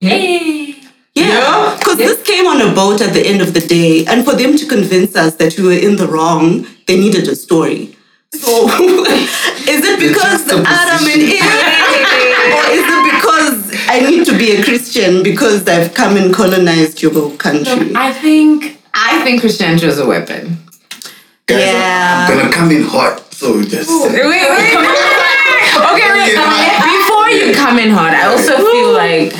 [0.00, 0.76] hey,
[1.14, 4.34] Yeah, because this came on a boat at the end of the day, and for
[4.34, 7.96] them to convince us that we were in the wrong, they needed a story.
[8.32, 8.50] So,
[9.74, 11.40] is it because Adam and Eve,
[13.92, 17.90] I need to be a Christian because I've come and colonized your country?
[17.96, 20.58] I think I think Christianity is a weapon.
[21.46, 22.26] Guys, Yeah.
[22.28, 23.90] I'm gonna come in hot, so just.
[23.90, 24.76] Wait, wait, wait.
[25.90, 26.34] Okay, wait.
[26.34, 26.98] Yeah.
[26.98, 28.14] Before you come in hard.
[28.14, 29.32] I also feel like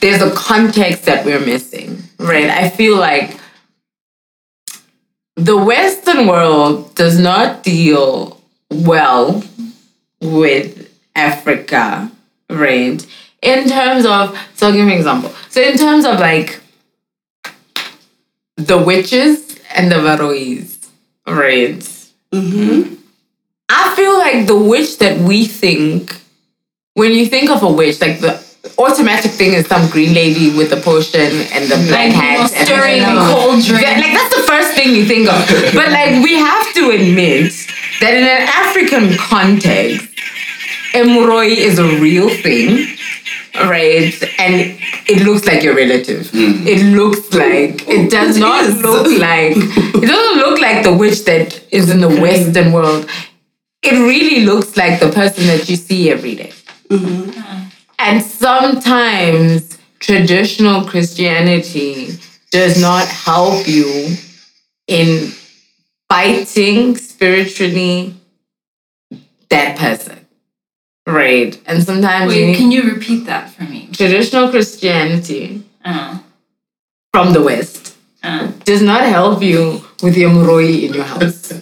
[0.00, 2.48] there's a context that we're missing, right?
[2.48, 3.36] I feel like
[5.36, 9.42] the Western world does not deal well
[10.22, 12.10] with Africa,
[12.48, 13.04] right?
[13.42, 15.32] In terms of, so I'll give you an example.
[15.48, 16.60] So, in terms of like
[18.56, 20.76] the witches and the Varois,
[21.26, 21.78] right?
[22.32, 22.94] Mm-hmm.
[23.70, 26.20] I feel like the witch that we think,
[26.94, 28.44] when you think of a witch, like the
[28.78, 32.40] automatic thing is some green lady with a potion and the black Like, hat.
[32.52, 33.80] and- stirring and- cauldron.
[33.80, 35.40] That- Like that's the first thing you think of.
[35.74, 37.52] But like we have to admit
[38.00, 40.06] that in an African context,
[40.92, 42.96] Emuroi is a real thing,
[43.54, 44.12] right?
[44.38, 46.26] And it looks like your relative.
[46.28, 46.66] Mm-hmm.
[46.66, 48.80] It looks like it does It not is.
[48.82, 53.08] look like it doesn't look like the witch that is in the Western world.
[53.82, 56.52] It really looks like the person that you see every day.
[56.88, 57.68] Mm-hmm.
[57.98, 62.18] And sometimes traditional Christianity
[62.50, 64.16] does not help you
[64.86, 65.32] in
[66.08, 68.14] fighting spiritually
[69.50, 70.19] that person.
[71.10, 71.52] Right.
[71.66, 73.88] And sometimes you Wait, need- can you repeat that for me?
[73.92, 76.18] traditional Christianity Uh,
[77.14, 81.52] from the West uh, does not help you with your muroyi in your house.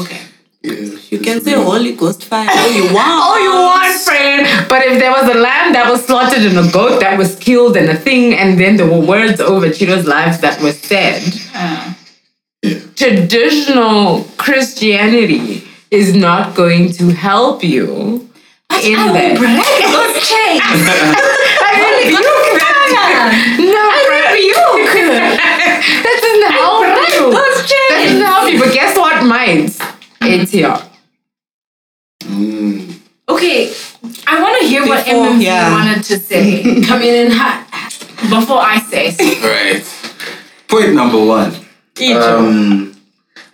[0.00, 0.20] okay.
[0.64, 3.10] You can say Holy Ghost fire all you want.
[3.26, 4.40] all you want, friend.
[4.68, 7.76] But if there was a lamb that was slaughtered and a goat that was killed
[7.76, 11.20] and a thing, and then there were words over Chido's lives that were said,
[11.54, 11.94] Uh,
[12.94, 18.28] traditional Christianity is not going to help you
[18.80, 19.36] in I will that.
[19.38, 20.62] break those chains.
[20.64, 22.20] I rebuke
[22.58, 23.32] that.
[23.58, 24.92] No, I rebuke.
[24.92, 27.30] that doesn't help you.
[27.30, 28.20] those That chains.
[28.20, 28.58] doesn't help you.
[28.58, 29.76] But guess what, might?
[30.22, 30.76] It's here.
[32.24, 32.98] Mm.
[33.28, 33.72] Okay,
[34.26, 35.70] I want to hear what Before- MMV yeah.
[35.70, 36.62] wanted to say.
[36.86, 37.66] Come in and hot
[38.28, 39.10] before I say.
[39.10, 39.42] something.
[39.42, 39.84] Right.
[40.68, 41.52] Point number one.
[42.14, 42.96] Um,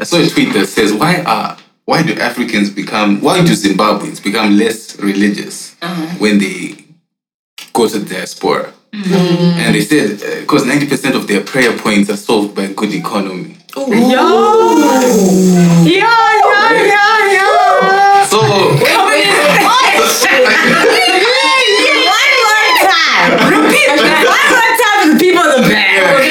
[0.01, 1.58] I saw a tweet that says, "Why are
[1.89, 6.17] why do Africans become why do Zimbabweans become less religious uh-huh.
[6.19, 6.85] when they
[7.73, 9.61] go to diaspora?" Mm-hmm.
[9.63, 12.93] And they said uh, because ninety percent of their prayer points are solved by good
[12.93, 13.57] economy.
[13.75, 14.21] Yeah,
[15.89, 16.21] yeah,
[16.93, 18.25] yeah, yeah.
[18.29, 18.93] So We're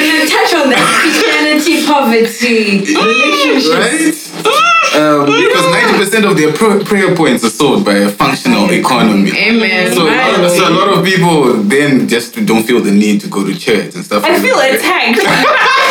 [0.06, 3.66] gonna touch on that Christianity, poverty, relationships.
[3.74, 4.14] right?
[4.44, 4.77] Mm.
[4.98, 9.30] Um, because ninety percent of their pr- prayer points are solved by a functional economy.
[9.30, 9.94] Amen.
[9.94, 13.20] So a, lot of, so a lot of people then just don't feel the need
[13.20, 14.24] to go to church and stuff.
[14.24, 14.74] I like feel that.
[14.74, 15.18] attacked.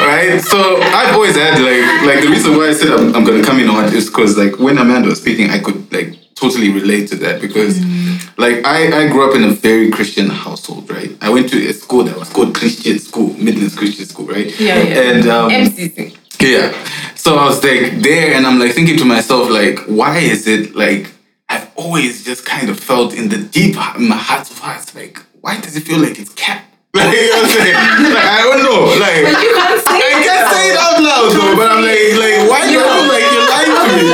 [0.00, 0.40] right?
[0.40, 3.58] So I've always had like like the reason why I said I'm, I'm gonna come
[3.58, 7.16] in on is because like when Amanda was speaking, I could like totally relate to
[7.16, 7.78] that because
[8.36, 11.16] like I, I grew up in a very Christian household, right?
[11.20, 14.46] I went to a school that was called Christian School, Midlands Christian School, right?
[14.60, 15.00] Yeah, yeah.
[15.00, 16.16] And um, MCC.
[16.42, 16.72] Yeah.
[17.14, 20.74] So I was like there and I'm like thinking to myself, like, why is it
[20.74, 21.12] like
[21.48, 25.18] I've always just kind of felt in the deep in my heart of hearts, like,
[25.40, 26.64] why does it feel like it's cap?
[26.94, 28.12] Like, you know what I'm saying?
[28.12, 28.80] Like, I don't know.
[29.00, 32.38] Like You can't say I can't say it out loud though, but I'm like, like,
[32.52, 34.12] why do I feel like you're lying to me?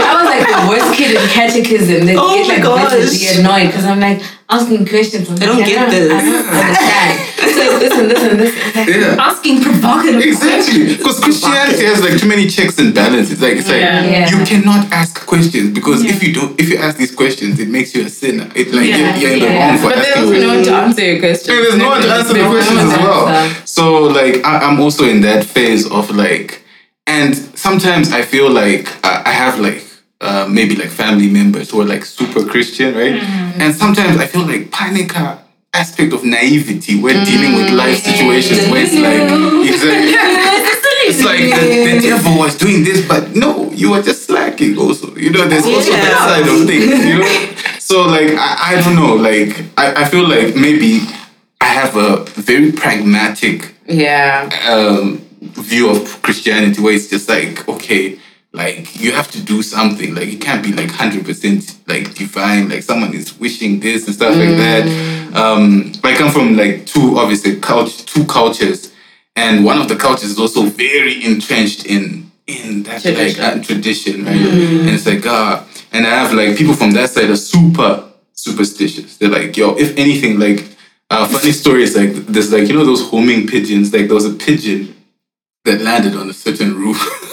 [0.00, 2.06] I was like the worst kid in catechism.
[2.06, 2.92] They Oh get my like gosh.
[2.96, 5.28] bitches annoyed because I'm like asking questions.
[5.28, 6.08] I'm I don't like, get I this.
[6.08, 7.33] I don't understand.
[7.44, 8.52] It's like this and this and this.
[8.76, 9.28] Like Yeah.
[9.30, 13.40] Asking provocative Exactly, because Christianity has like too many checks and balances.
[13.40, 14.28] Like it's like Yeah.
[14.32, 17.94] you cannot ask questions because if you don't, if you ask these questions, it makes
[17.94, 18.48] you a sinner.
[18.54, 18.96] It like Yeah.
[18.98, 19.68] you're, you're in the Yeah.
[19.68, 20.30] wrong for But asking.
[20.30, 21.48] there's no one to answer your question.
[21.54, 23.22] And there's no one to answer the questions as well.
[23.64, 23.84] So
[24.18, 26.62] like I, I'm also in that phase of like,
[27.06, 27.34] and
[27.66, 29.82] sometimes I feel like uh, I have like
[30.20, 33.20] uh, maybe like family members who are like super Christian, right?
[33.60, 35.38] And sometimes I feel like panica
[35.74, 39.28] aspect of naivety when dealing with life situations where it's like
[39.68, 40.14] exactly
[41.06, 45.14] it's like the, the devil was doing this, but no, you were just slacking also.
[45.16, 47.54] You know, there's also that side of things, you know?
[47.78, 51.00] So like I, I don't know, like I, I feel like maybe
[51.60, 54.48] I have a very pragmatic Yeah.
[54.68, 58.18] um, view of Christianity where it's just like, okay,
[58.54, 60.14] like you have to do something.
[60.14, 62.68] Like it can't be like hundred percent like divine.
[62.68, 65.34] Like someone is wishing this and stuff like that.
[65.34, 68.92] Um, I come from like two obviously culture, two cultures,
[69.34, 73.42] and one of the cultures is also very entrenched in in that Tradition.
[73.42, 74.36] like uh, tradition, right?
[74.36, 79.16] And it's like uh, and I have like people from that side are super superstitious.
[79.16, 80.70] They're like, yo, if anything, like.
[81.10, 84.24] Uh, funny story is like there's like you know those homing pigeons like there was
[84.24, 84.96] a pigeon
[85.66, 86.98] that landed on a certain roof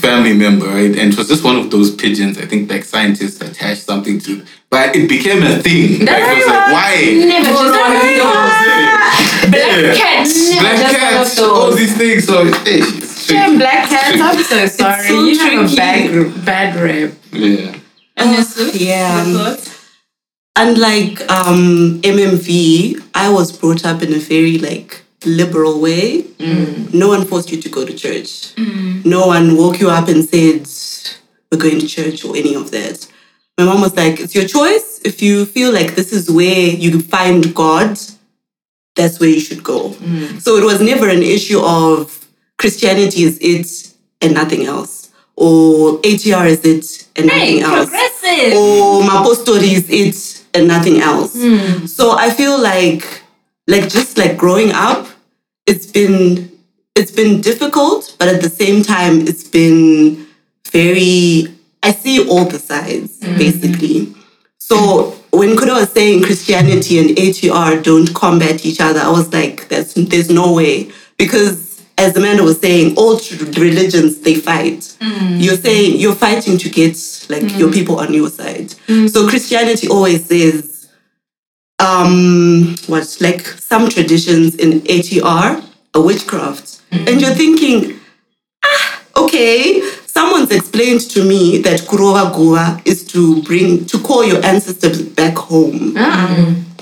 [0.00, 0.94] family member, right?
[0.98, 2.38] And it was just one of those pigeons.
[2.38, 6.00] I think like scientists attached something to, but it became a thing.
[6.06, 6.94] Like, it was like, why?
[7.32, 9.50] Never just one of those.
[9.50, 9.94] Black Yeah.
[9.94, 10.28] cat.
[10.60, 12.26] Black just cats, all these things.
[12.26, 14.20] So, hey, it's Yeah, black cats.
[14.20, 15.06] I'm so sorry.
[15.08, 15.76] so you have a tricky.
[15.76, 17.12] bad, bad rep.
[17.32, 17.76] Yeah.
[18.16, 19.56] And this is yeah.
[20.56, 26.22] Unlike um, MMV, I was brought up in a very like liberal way.
[26.38, 26.92] Mm.
[26.94, 28.54] No one forced you to go to church.
[28.56, 29.04] Mm.
[29.04, 30.66] No one woke you up and said,
[31.50, 33.06] "We're going to church" or any of that.
[33.58, 35.00] My mom was like, "It's your choice.
[35.04, 37.98] If you feel like this is where you can find God,
[38.96, 40.40] that's where you should go." Mm.
[40.40, 42.26] So it was never an issue of
[42.58, 43.90] Christianity is it
[44.22, 48.52] and nothing else, or ATR is it and nothing Hey, else progressive.
[48.58, 51.32] or Mapostori is it and nothing else.
[51.92, 53.04] So I feel like
[53.66, 55.06] like just like growing up,
[55.70, 56.50] it's been
[56.96, 60.26] it's been difficult, but at the same time it's been
[60.70, 61.46] very
[61.82, 63.38] I see all the sides mm-hmm.
[63.38, 64.14] basically.
[64.58, 69.68] So when Kuda was saying Christianity and ATR don't combat each other, I was like,
[69.68, 70.90] that's there's no way.
[71.16, 73.20] Because as Amanda was saying, all
[73.56, 74.80] religions they fight.
[75.00, 75.36] Mm-hmm.
[75.38, 76.96] You're saying you're fighting to get
[77.28, 77.72] like your mm-hmm.
[77.72, 78.70] people on your side.
[79.10, 80.69] So Christianity always says,
[81.80, 85.64] um, what like some traditions in ATR
[85.94, 87.98] a witchcraft, and you're thinking,
[88.64, 89.80] ah, okay.
[90.06, 95.36] Someone's explained to me that Kurova Guva is to bring to call your ancestors back
[95.36, 95.94] home.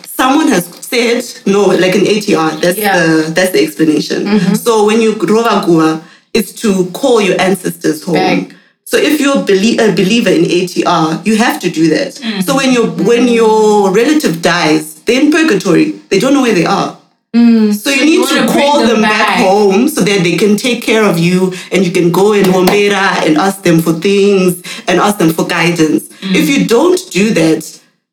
[0.04, 2.60] Someone has said no, like an ATR.
[2.60, 2.98] That's Yeah.
[2.98, 4.20] the that's the explanation.
[4.56, 6.02] So when you Kurova Guva,
[6.34, 8.14] it's to call your ancestors home.
[8.14, 8.56] Back.
[8.90, 12.14] So if you're a, belie- a believer in ATR, you have to do that.
[12.24, 12.42] Mm.
[12.42, 15.90] So when your when your relative dies, they're in purgatory.
[16.08, 16.96] They don't know where they are.
[17.34, 17.74] Mm.
[17.74, 19.26] So you need wanna call them them back.
[19.28, 19.38] back.
[19.46, 23.26] home so that they can take care of you and you can go in Wombera
[23.26, 26.08] and ask them for things and ask them for guidance.
[26.08, 26.34] Mm.
[26.40, 27.62] If you don't do that,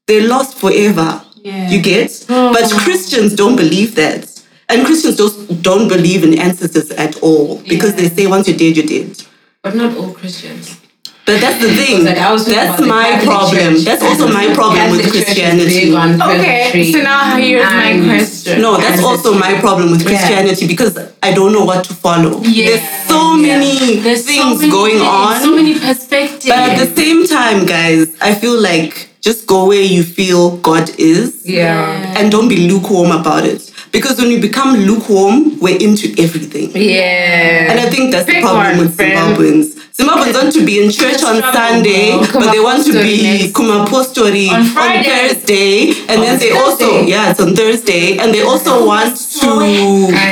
[0.08, 1.24] they're lost forever.
[1.38, 1.70] Yeah.
[1.70, 2.12] You get?
[2.28, 2.80] But oh.
[2.84, 4.22] Christians don't believe that.
[4.68, 8.02] And Christians don't, don't believe in ancestors at all because Yeah.
[8.02, 9.16] they say once you're dead, you're dead.
[9.66, 10.80] But not all Christians.
[11.26, 12.06] But that's the thing.
[12.06, 13.74] Like, I was that's the my Catholic problem.
[13.74, 13.84] Church.
[13.90, 15.96] That's also my problem with Catholic Church Christianity.
[15.96, 18.62] Okay, so now here's my And- question.
[18.62, 20.94] No, that's also my problem with Christianity because
[21.24, 22.42] I don't know what to follow.
[22.44, 22.68] Yeah.
[22.78, 25.42] There's so many There's so things many going things, on.
[25.42, 26.46] So many perspectives.
[26.46, 30.92] but at the same time, guys, I feel like just go where you feel God
[31.00, 32.14] is Yeah.
[32.18, 33.72] and don't be lukewarm about it.
[33.96, 36.68] Because when you become lukewarm, we're into everything.
[36.76, 37.72] Yeah.
[37.72, 39.16] And I think that's the problem one, with friend.
[39.38, 39.68] Zimbabweans.
[39.96, 42.42] Zimbabweans want to be in church on struggle, Sunday, bro.
[42.42, 45.04] but they want to be next- Kumapostori On on, Friday.
[45.10, 45.72] Thursday.
[46.12, 48.18] And then they also, yeah, it's on Thursday.
[48.20, 49.50] And they also oh want to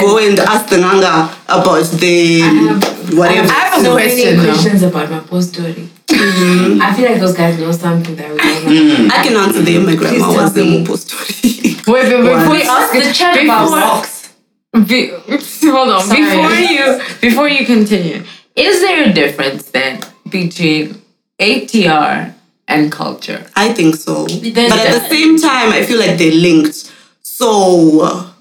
[0.04, 2.42] go and ask the Nanga about the
[3.16, 3.48] whatever.
[3.48, 5.88] I have a So question, many questions about Mapostori.
[6.14, 6.82] Mm-hmm.
[6.82, 8.72] I feel like those guys know something that we don't know.
[8.72, 9.12] Mm-hmm.
[9.12, 9.86] I can answer them.
[9.86, 10.84] My grandma Please was tell the me.
[10.86, 11.88] Mupostori.
[11.88, 14.20] Wait, wait, wait, before you Ask ask the chat about before- rocks.
[14.88, 15.08] Be,
[15.70, 16.02] hold on.
[16.02, 16.22] Sorry.
[16.24, 18.24] Before you before you continue,
[18.56, 21.00] is there a difference then between
[21.40, 22.34] ATR
[22.68, 23.46] and culture?
[23.56, 24.26] I think so.
[24.26, 26.92] There's but at the same time, I feel like they're linked.
[27.22, 28.32] So,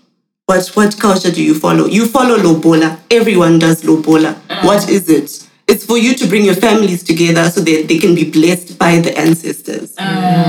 [0.47, 1.85] what what culture do you follow?
[1.87, 2.99] You follow Lobola.
[3.11, 4.35] Everyone does Lobola.
[4.65, 5.49] What is it?
[5.73, 8.99] It's for you to bring your families together so that they can be blessed by
[9.01, 9.89] the ancestors.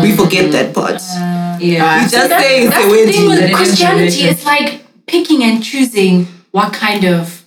[0.03, 1.01] we forget that part.
[1.61, 2.03] Yeah.
[2.03, 3.99] we just That's, say it's that's a the thing with That it is Christianity.
[4.03, 4.30] religion.
[4.30, 4.69] It's like
[5.05, 7.45] picking and choosing what kind of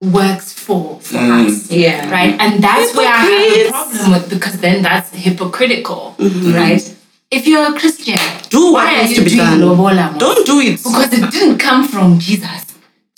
[0.00, 1.70] works for for us.
[1.70, 2.08] Yeah.
[2.16, 2.34] Right?
[2.42, 6.14] And that's where I have a problem with because then that's hypocritical.
[6.18, 6.54] Mm-hmm.
[6.54, 6.84] Right?
[7.32, 8.18] If you're a Christian,
[8.50, 9.60] do what why are you to be doing done.
[9.62, 10.76] Lobola Don't do it.
[10.82, 12.62] because it didn't come from Jesus.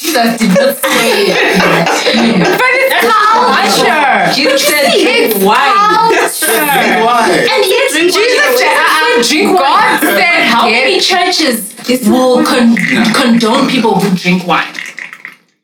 [0.01, 2.78] Jesus did not say it.
[2.89, 4.33] But it's culture.
[4.35, 5.75] Jesus said drink wine.
[6.09, 7.05] culture.
[7.05, 7.29] Why?
[7.29, 11.75] And yet, Jesus said, drink God said, How many churches
[12.09, 12.77] will con-
[13.15, 14.75] condone people who drink wine?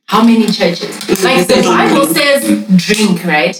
[0.06, 1.24] How many churches?
[1.24, 2.42] Like the Bible says,
[2.76, 3.56] drink, right?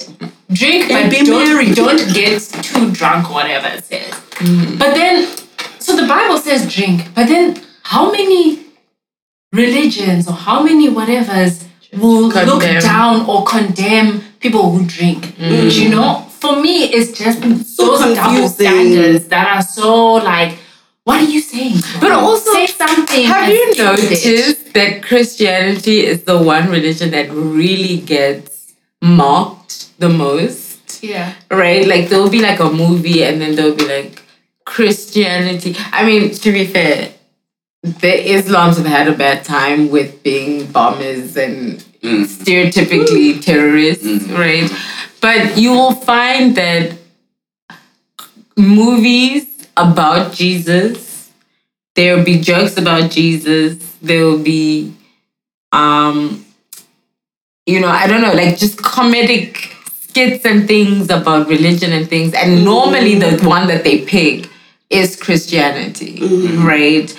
[0.52, 1.72] Drink, And but be don't, merry.
[1.72, 4.12] don't get too drunk, whatever it says.
[4.78, 5.26] But then,
[5.78, 8.66] so the Bible says drink, but then how many
[9.52, 11.64] religions or how many whatevers
[11.98, 15.24] will look down or condemn people who drink?
[15.36, 15.82] Mm.
[15.82, 20.58] You know, for me, it's just So those double standards that are so like,
[21.04, 21.80] what are you saying?
[22.00, 23.26] But also, say something.
[23.26, 24.24] Have and you stick with it.
[24.24, 31.02] noticed that Christianity is the one religion that really gets mocked the most?
[31.02, 31.34] Yeah.
[31.50, 31.86] Right?
[31.86, 34.22] Like there'll be like a movie and then there'll be like
[34.64, 35.76] Christianity.
[35.92, 37.13] I mean, to be fair,
[37.84, 42.24] the Islams have had a bad time with being bombers and mm.
[42.24, 44.38] stereotypically terrorists, mm.
[44.38, 44.70] right?
[45.20, 46.96] But you will find that
[48.56, 51.30] movies about Jesus,
[51.94, 54.94] there will be jokes about Jesus, there will be
[55.70, 56.46] um
[57.66, 59.58] you know, I don't know, like just comedic
[60.08, 62.32] skits and things about religion and things.
[62.32, 63.46] And normally the mm.
[63.46, 64.48] one that they pick
[64.88, 66.66] is Christianity, mm-hmm.
[66.66, 67.14] right?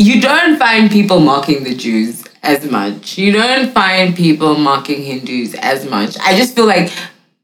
[0.00, 3.18] You don't find people mocking the Jews as much.
[3.18, 6.16] You don't find people mocking Hindus as much.
[6.20, 6.90] I just feel like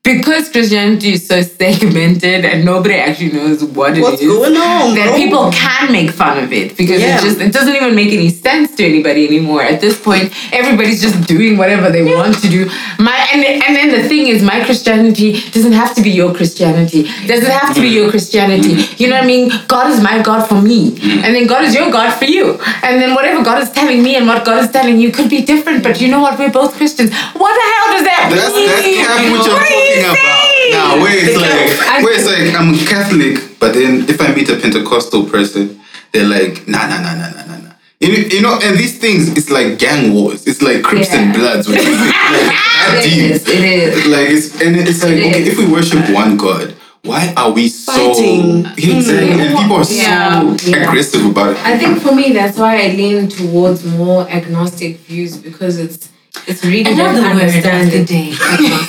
[0.07, 4.95] because Christianity is so segmented and nobody actually knows what it is, What's going on,
[4.95, 5.17] that bro?
[5.23, 7.19] people can make fun of it because Yeah.
[7.19, 9.63] it just it doesn't even make any sense to anybody anymore.
[9.73, 12.61] At this point, everybody's just doing whatever they want to do.
[13.09, 17.03] My and and then the thing is, my Christianity doesn't have to be your Christianity.
[17.33, 18.75] Doesn't have to be your Christianity.
[19.01, 19.53] You know what I mean?
[19.75, 20.81] God is my God for me,
[21.25, 22.47] and then God is your God for you.
[22.87, 25.43] And then whatever God is telling me and what God is telling you could be
[25.53, 25.83] different.
[25.83, 26.39] But you know what?
[26.39, 27.11] We're both Christians.
[27.45, 28.69] What the hell does that That's mean?
[28.71, 30.77] that's kind of what you're What are you talking about.
[30.77, 34.57] Now, where it's like, where it's like, I'm Catholic, but then if I meet a
[34.57, 35.81] Pentecostal person,
[36.13, 37.73] they're like, nah, nah, nah, nah, nah, nah, nah.
[38.01, 40.47] You know, you know, and these things, it's like gang wars.
[40.47, 41.67] It's like Crips and Bloods.
[41.69, 43.31] Which is like that It deep.
[43.33, 44.07] is, it is.
[44.07, 45.49] Like it's and it's like It okay, is.
[45.49, 48.67] if we worship one God, why are we so Fighting.
[48.67, 49.31] Exactly.
[49.31, 49.63] and mm.
[49.63, 50.89] people are so Yeah, yeah.
[50.89, 51.59] aggressive about it?
[51.65, 56.11] I think for me, that's why I lean towards more agnostic views because it's
[56.47, 58.33] it's really I the word of the day.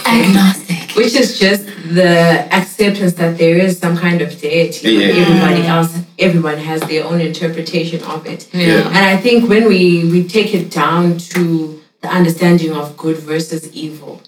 [0.06, 0.96] Agnostic.
[0.96, 4.98] which is just the acceptance that there is some kind of deity.
[4.98, 5.22] but Yeah.
[5.24, 8.48] Everybody else, everyone has their own interpretation of it.
[8.54, 8.88] Yeah.
[8.88, 13.72] And I think when we we take it down to the understanding of good versus
[13.74, 14.22] evil,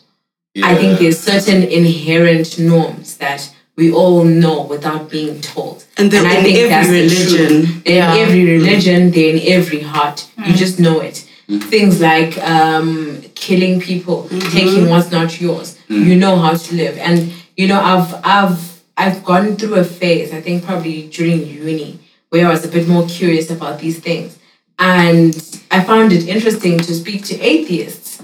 [0.54, 0.68] yeah.
[0.68, 5.86] I think there's certain inherent norms that we all know without being told.
[5.98, 7.50] And they're I in think every that's the truth.
[7.50, 7.82] religion.
[7.86, 8.16] In Yeah.
[8.24, 8.58] every mm.
[8.58, 10.28] religion, they're in every heart.
[10.38, 10.58] You mm.
[10.58, 11.26] just know it.
[11.50, 15.80] Things like um, killing people, taking what's not yours.
[15.88, 16.97] You know how to live.
[17.00, 22.00] And you know, I've I've I've gone through a phase, I think probably during uni,
[22.30, 24.38] where I was a bit more curious about these things.
[24.78, 25.34] And
[25.72, 28.22] I found it interesting to speak to atheists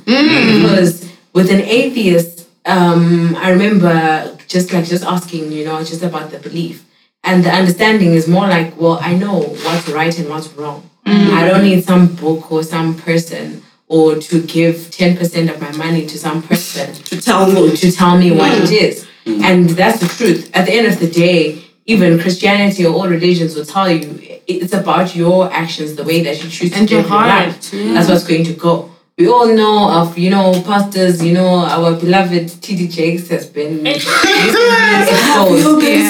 [0.64, 6.32] because with an atheist, um, I remember just like just asking, you know, just about
[6.32, 6.86] the belief.
[7.24, 10.90] And the understanding is more like, well, I know what's right and what's wrong.
[11.06, 11.30] Mm.
[11.32, 16.06] I don't need some book or some person or to give 10% of my money
[16.08, 17.76] to some person To tell me.
[17.76, 18.82] to tell me what it mm.
[18.82, 19.08] is.
[19.26, 19.42] Mm.
[19.44, 20.50] And that's the truth.
[20.54, 24.74] At the end of the day, even Christianity or all religions will tell you it's
[24.74, 27.72] about your actions, the way that you choose to And your live your heart, life.
[27.72, 28.95] That's what's going to go.
[29.18, 33.88] We all know of, you know, pastors, you know, our beloved TD Jakes has been
[33.88, 34.18] exposed.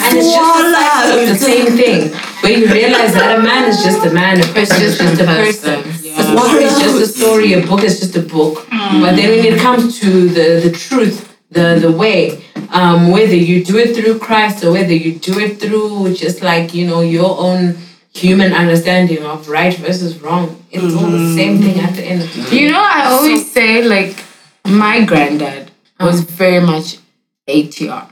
[0.09, 2.11] And it's just the cycle of the same thing.
[2.41, 5.25] Where you realize that a man is just a man, a person is just a
[5.25, 5.83] person.
[6.17, 8.65] A story is just a story, a book is just a book.
[8.71, 13.63] But then when it comes to the, the truth, the, the way, um, whether you
[13.63, 17.37] do it through Christ or whether you do it through just like, you know, your
[17.39, 17.77] own
[18.15, 21.35] human understanding of right versus wrong, it's all the mm-hmm.
[21.35, 22.59] same thing at the end of the day.
[22.59, 24.23] You know, I always say like
[24.65, 26.31] my granddad was uh-huh.
[26.31, 26.97] very much
[27.47, 28.07] ATR,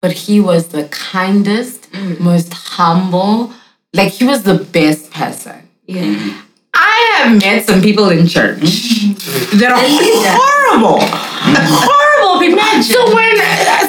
[0.00, 2.18] but he was the kindest, mm.
[2.18, 3.52] most humble.
[3.92, 5.68] Like he was the best person.
[5.86, 6.42] Yeah.
[6.74, 9.58] I have met some people in church mm-hmm.
[9.58, 11.72] that are horrible, mm-hmm.
[11.72, 12.82] horrible people.
[12.82, 13.36] So when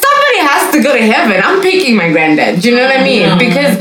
[0.05, 2.61] somebody has to go to heaven, I'm picking my granddad.
[2.61, 3.37] Do you know what I mean?
[3.37, 3.77] Because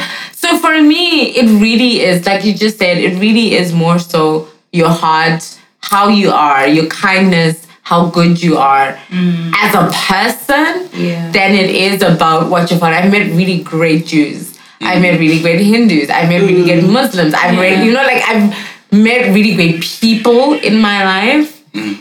[0.47, 2.99] so for me, it really is like you just said.
[2.99, 5.43] It really is more so your heart,
[5.81, 10.89] how you are, your kindness, how good you are as a person.
[10.93, 11.31] Yeah.
[11.33, 12.83] Than it is about what you're.
[12.83, 14.59] I've met really great Jews.
[14.81, 16.11] I've met really great Hindus.
[16.11, 17.35] I've met really great Muslims.
[17.35, 18.55] I've met, you know, like I've
[18.93, 21.53] met really great people in my life.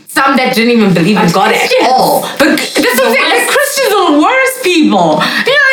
[0.08, 2.22] Some that didn't even believe in God at all.
[2.40, 3.38] But that's what I'm.
[3.38, 5.20] Like Christians are the worst people.
[5.20, 5.65] How are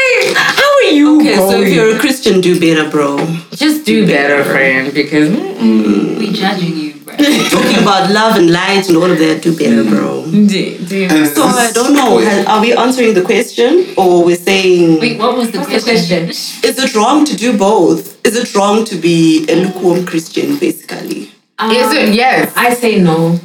[0.93, 1.21] you?
[1.21, 1.75] Okay, so if going?
[1.75, 3.19] you're a Christian, do better, bro.
[3.53, 7.15] just do better, friend, because mm, We judging you, bro.
[7.57, 10.25] Talking about love and light and all of that, do better, bro.
[10.31, 11.07] do, do.
[11.11, 12.21] And So I don't know.
[12.25, 15.81] ha- Are we answering the question, or we're saying Wait, what was the What's the
[15.93, 16.27] question?
[16.27, 16.69] question?
[16.71, 18.03] is it wrong to do both?
[18.27, 21.31] Is it wrong to be a lukewarm Christian, basically?
[21.61, 22.15] Is it?
[22.15, 22.53] Yes.
[22.57, 23.39] I say no.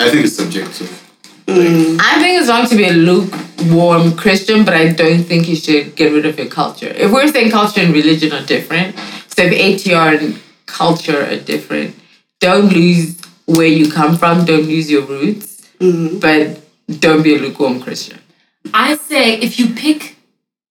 [0.00, 0.90] I think it's subjective.
[1.48, 1.98] Mm.
[1.98, 5.96] I think it's wrong to be a lukewarm Christian, but I don't think you should
[5.96, 6.88] get rid of your culture.
[6.88, 11.96] If we're saying culture and religion are different, so if ATR and culture are different,
[12.38, 16.18] don't lose where you come from, don't lose your roots, mm-hmm.
[16.18, 16.60] but
[17.00, 18.18] don't be a lukewarm Christian.
[18.74, 20.16] I say if you pick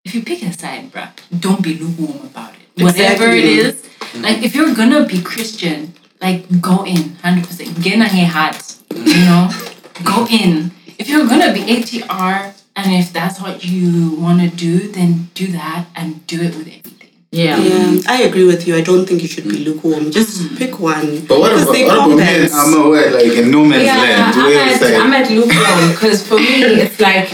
[0.06, 1.10] if you pick a side, bruh,
[1.40, 2.84] don't be lukewarm about it.
[2.84, 4.20] Whatever it is, Exactly.
[4.20, 7.82] is, Like if you're gonna be Christian, like go in hundred percent.
[7.82, 8.62] Get on your heart,
[8.94, 9.50] you know.
[10.04, 10.72] go in.
[10.98, 15.48] If you're gonna be ATR, and if that's what you want to do, then do
[15.48, 17.10] that and do it with everything.
[17.32, 17.58] Yeah.
[17.58, 18.76] Yeah, I agree with you.
[18.76, 20.12] I don't think you should be lukewarm.
[20.12, 21.26] Just pick one.
[21.26, 22.48] But what about, they what about me?
[22.52, 24.36] I'm aware, like in no man's Yeah, land.
[24.36, 27.30] I'm Where at, like, I'm at lukewarm because for me it's like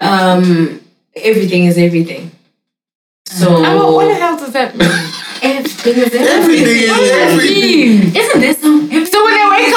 [0.00, 0.80] um,
[1.16, 2.30] everything is everything.
[3.26, 4.88] So Oh, what the hell does that mean?
[5.42, 6.22] everything is everything.
[6.22, 8.16] everything is everything.
[8.16, 8.61] Isn't this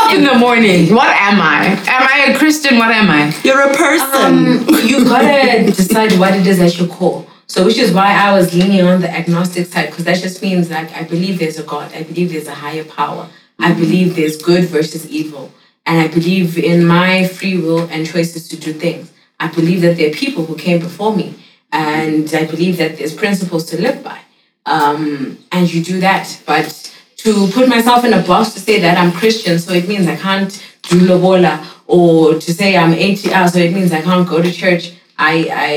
[0.06, 1.66] up in the morning, what am I?
[1.88, 2.78] Am I a Christian?
[2.78, 3.34] What am I?
[3.44, 4.60] You're a person.
[4.60, 7.28] Um, you gotta decide what it is that you call.
[7.48, 10.70] So, which is why I was leaning on the agnostic side, because that just means
[10.70, 13.30] like I believe there's a God, I believe there's a higher power,
[13.60, 15.52] I believe there's good versus evil,
[15.86, 19.12] and I believe in my free will and choices to do things.
[19.40, 21.36] I believe that there are people who came before me,
[21.72, 24.20] and I believe that there's principles to live by.
[24.66, 26.95] Um, and you do that, but
[27.26, 30.16] to put myself in a box to say that I'm Christian, so it means I
[30.16, 30.52] can't
[30.84, 31.54] do lobola,
[31.88, 34.94] or to say I'm ATL, so it means I can't go to church.
[35.18, 35.34] I
[35.68, 35.70] I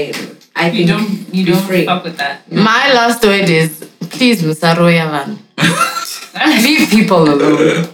[0.55, 1.35] I think You don't.
[1.35, 1.87] You don't free.
[1.87, 2.51] fuck with that.
[2.53, 3.71] My last word is
[4.11, 5.39] please Musaroya van.
[6.65, 7.89] Leave people alone.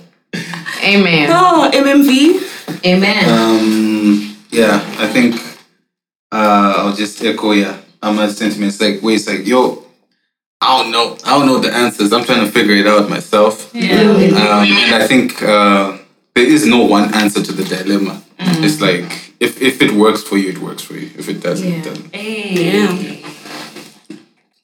[0.82, 1.28] Amen.
[1.30, 2.84] oh, MMV.
[2.84, 3.24] Amen.
[3.30, 5.36] Um, yeah, I think
[6.32, 7.52] uh, I'll just echo.
[7.52, 8.80] Yeah, Ahmad's sentiments.
[8.80, 9.83] Like, wait, it's like, yo,
[10.60, 11.16] I don't know.
[11.24, 12.12] I don't know the answers.
[12.12, 13.70] I'm trying to figure it out myself.
[13.74, 14.00] Yeah.
[14.00, 15.98] Um, and I think uh,
[16.34, 18.22] there is no one answer to the dilemma.
[18.38, 21.10] It's like if if it works for you, it works for you.
[21.18, 21.82] If it doesn't, Yeah.
[21.82, 23.22] then Hey.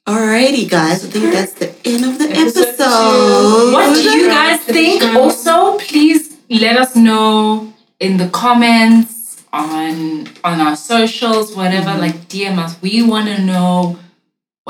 [0.07, 1.05] Alrighty, guys.
[1.05, 3.73] I think that's the end of the Episode episode.
[3.73, 5.03] What do you guys think?
[5.15, 11.95] Also, please let us know in the comments on on our socials, whatever.
[11.99, 12.81] Like DM us.
[12.83, 13.99] We want to know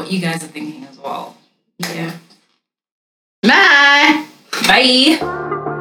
[0.01, 1.37] what you guys are thinking as well.
[1.79, 2.17] yeah.
[3.43, 4.27] Bye.
[4.67, 5.77] Bye.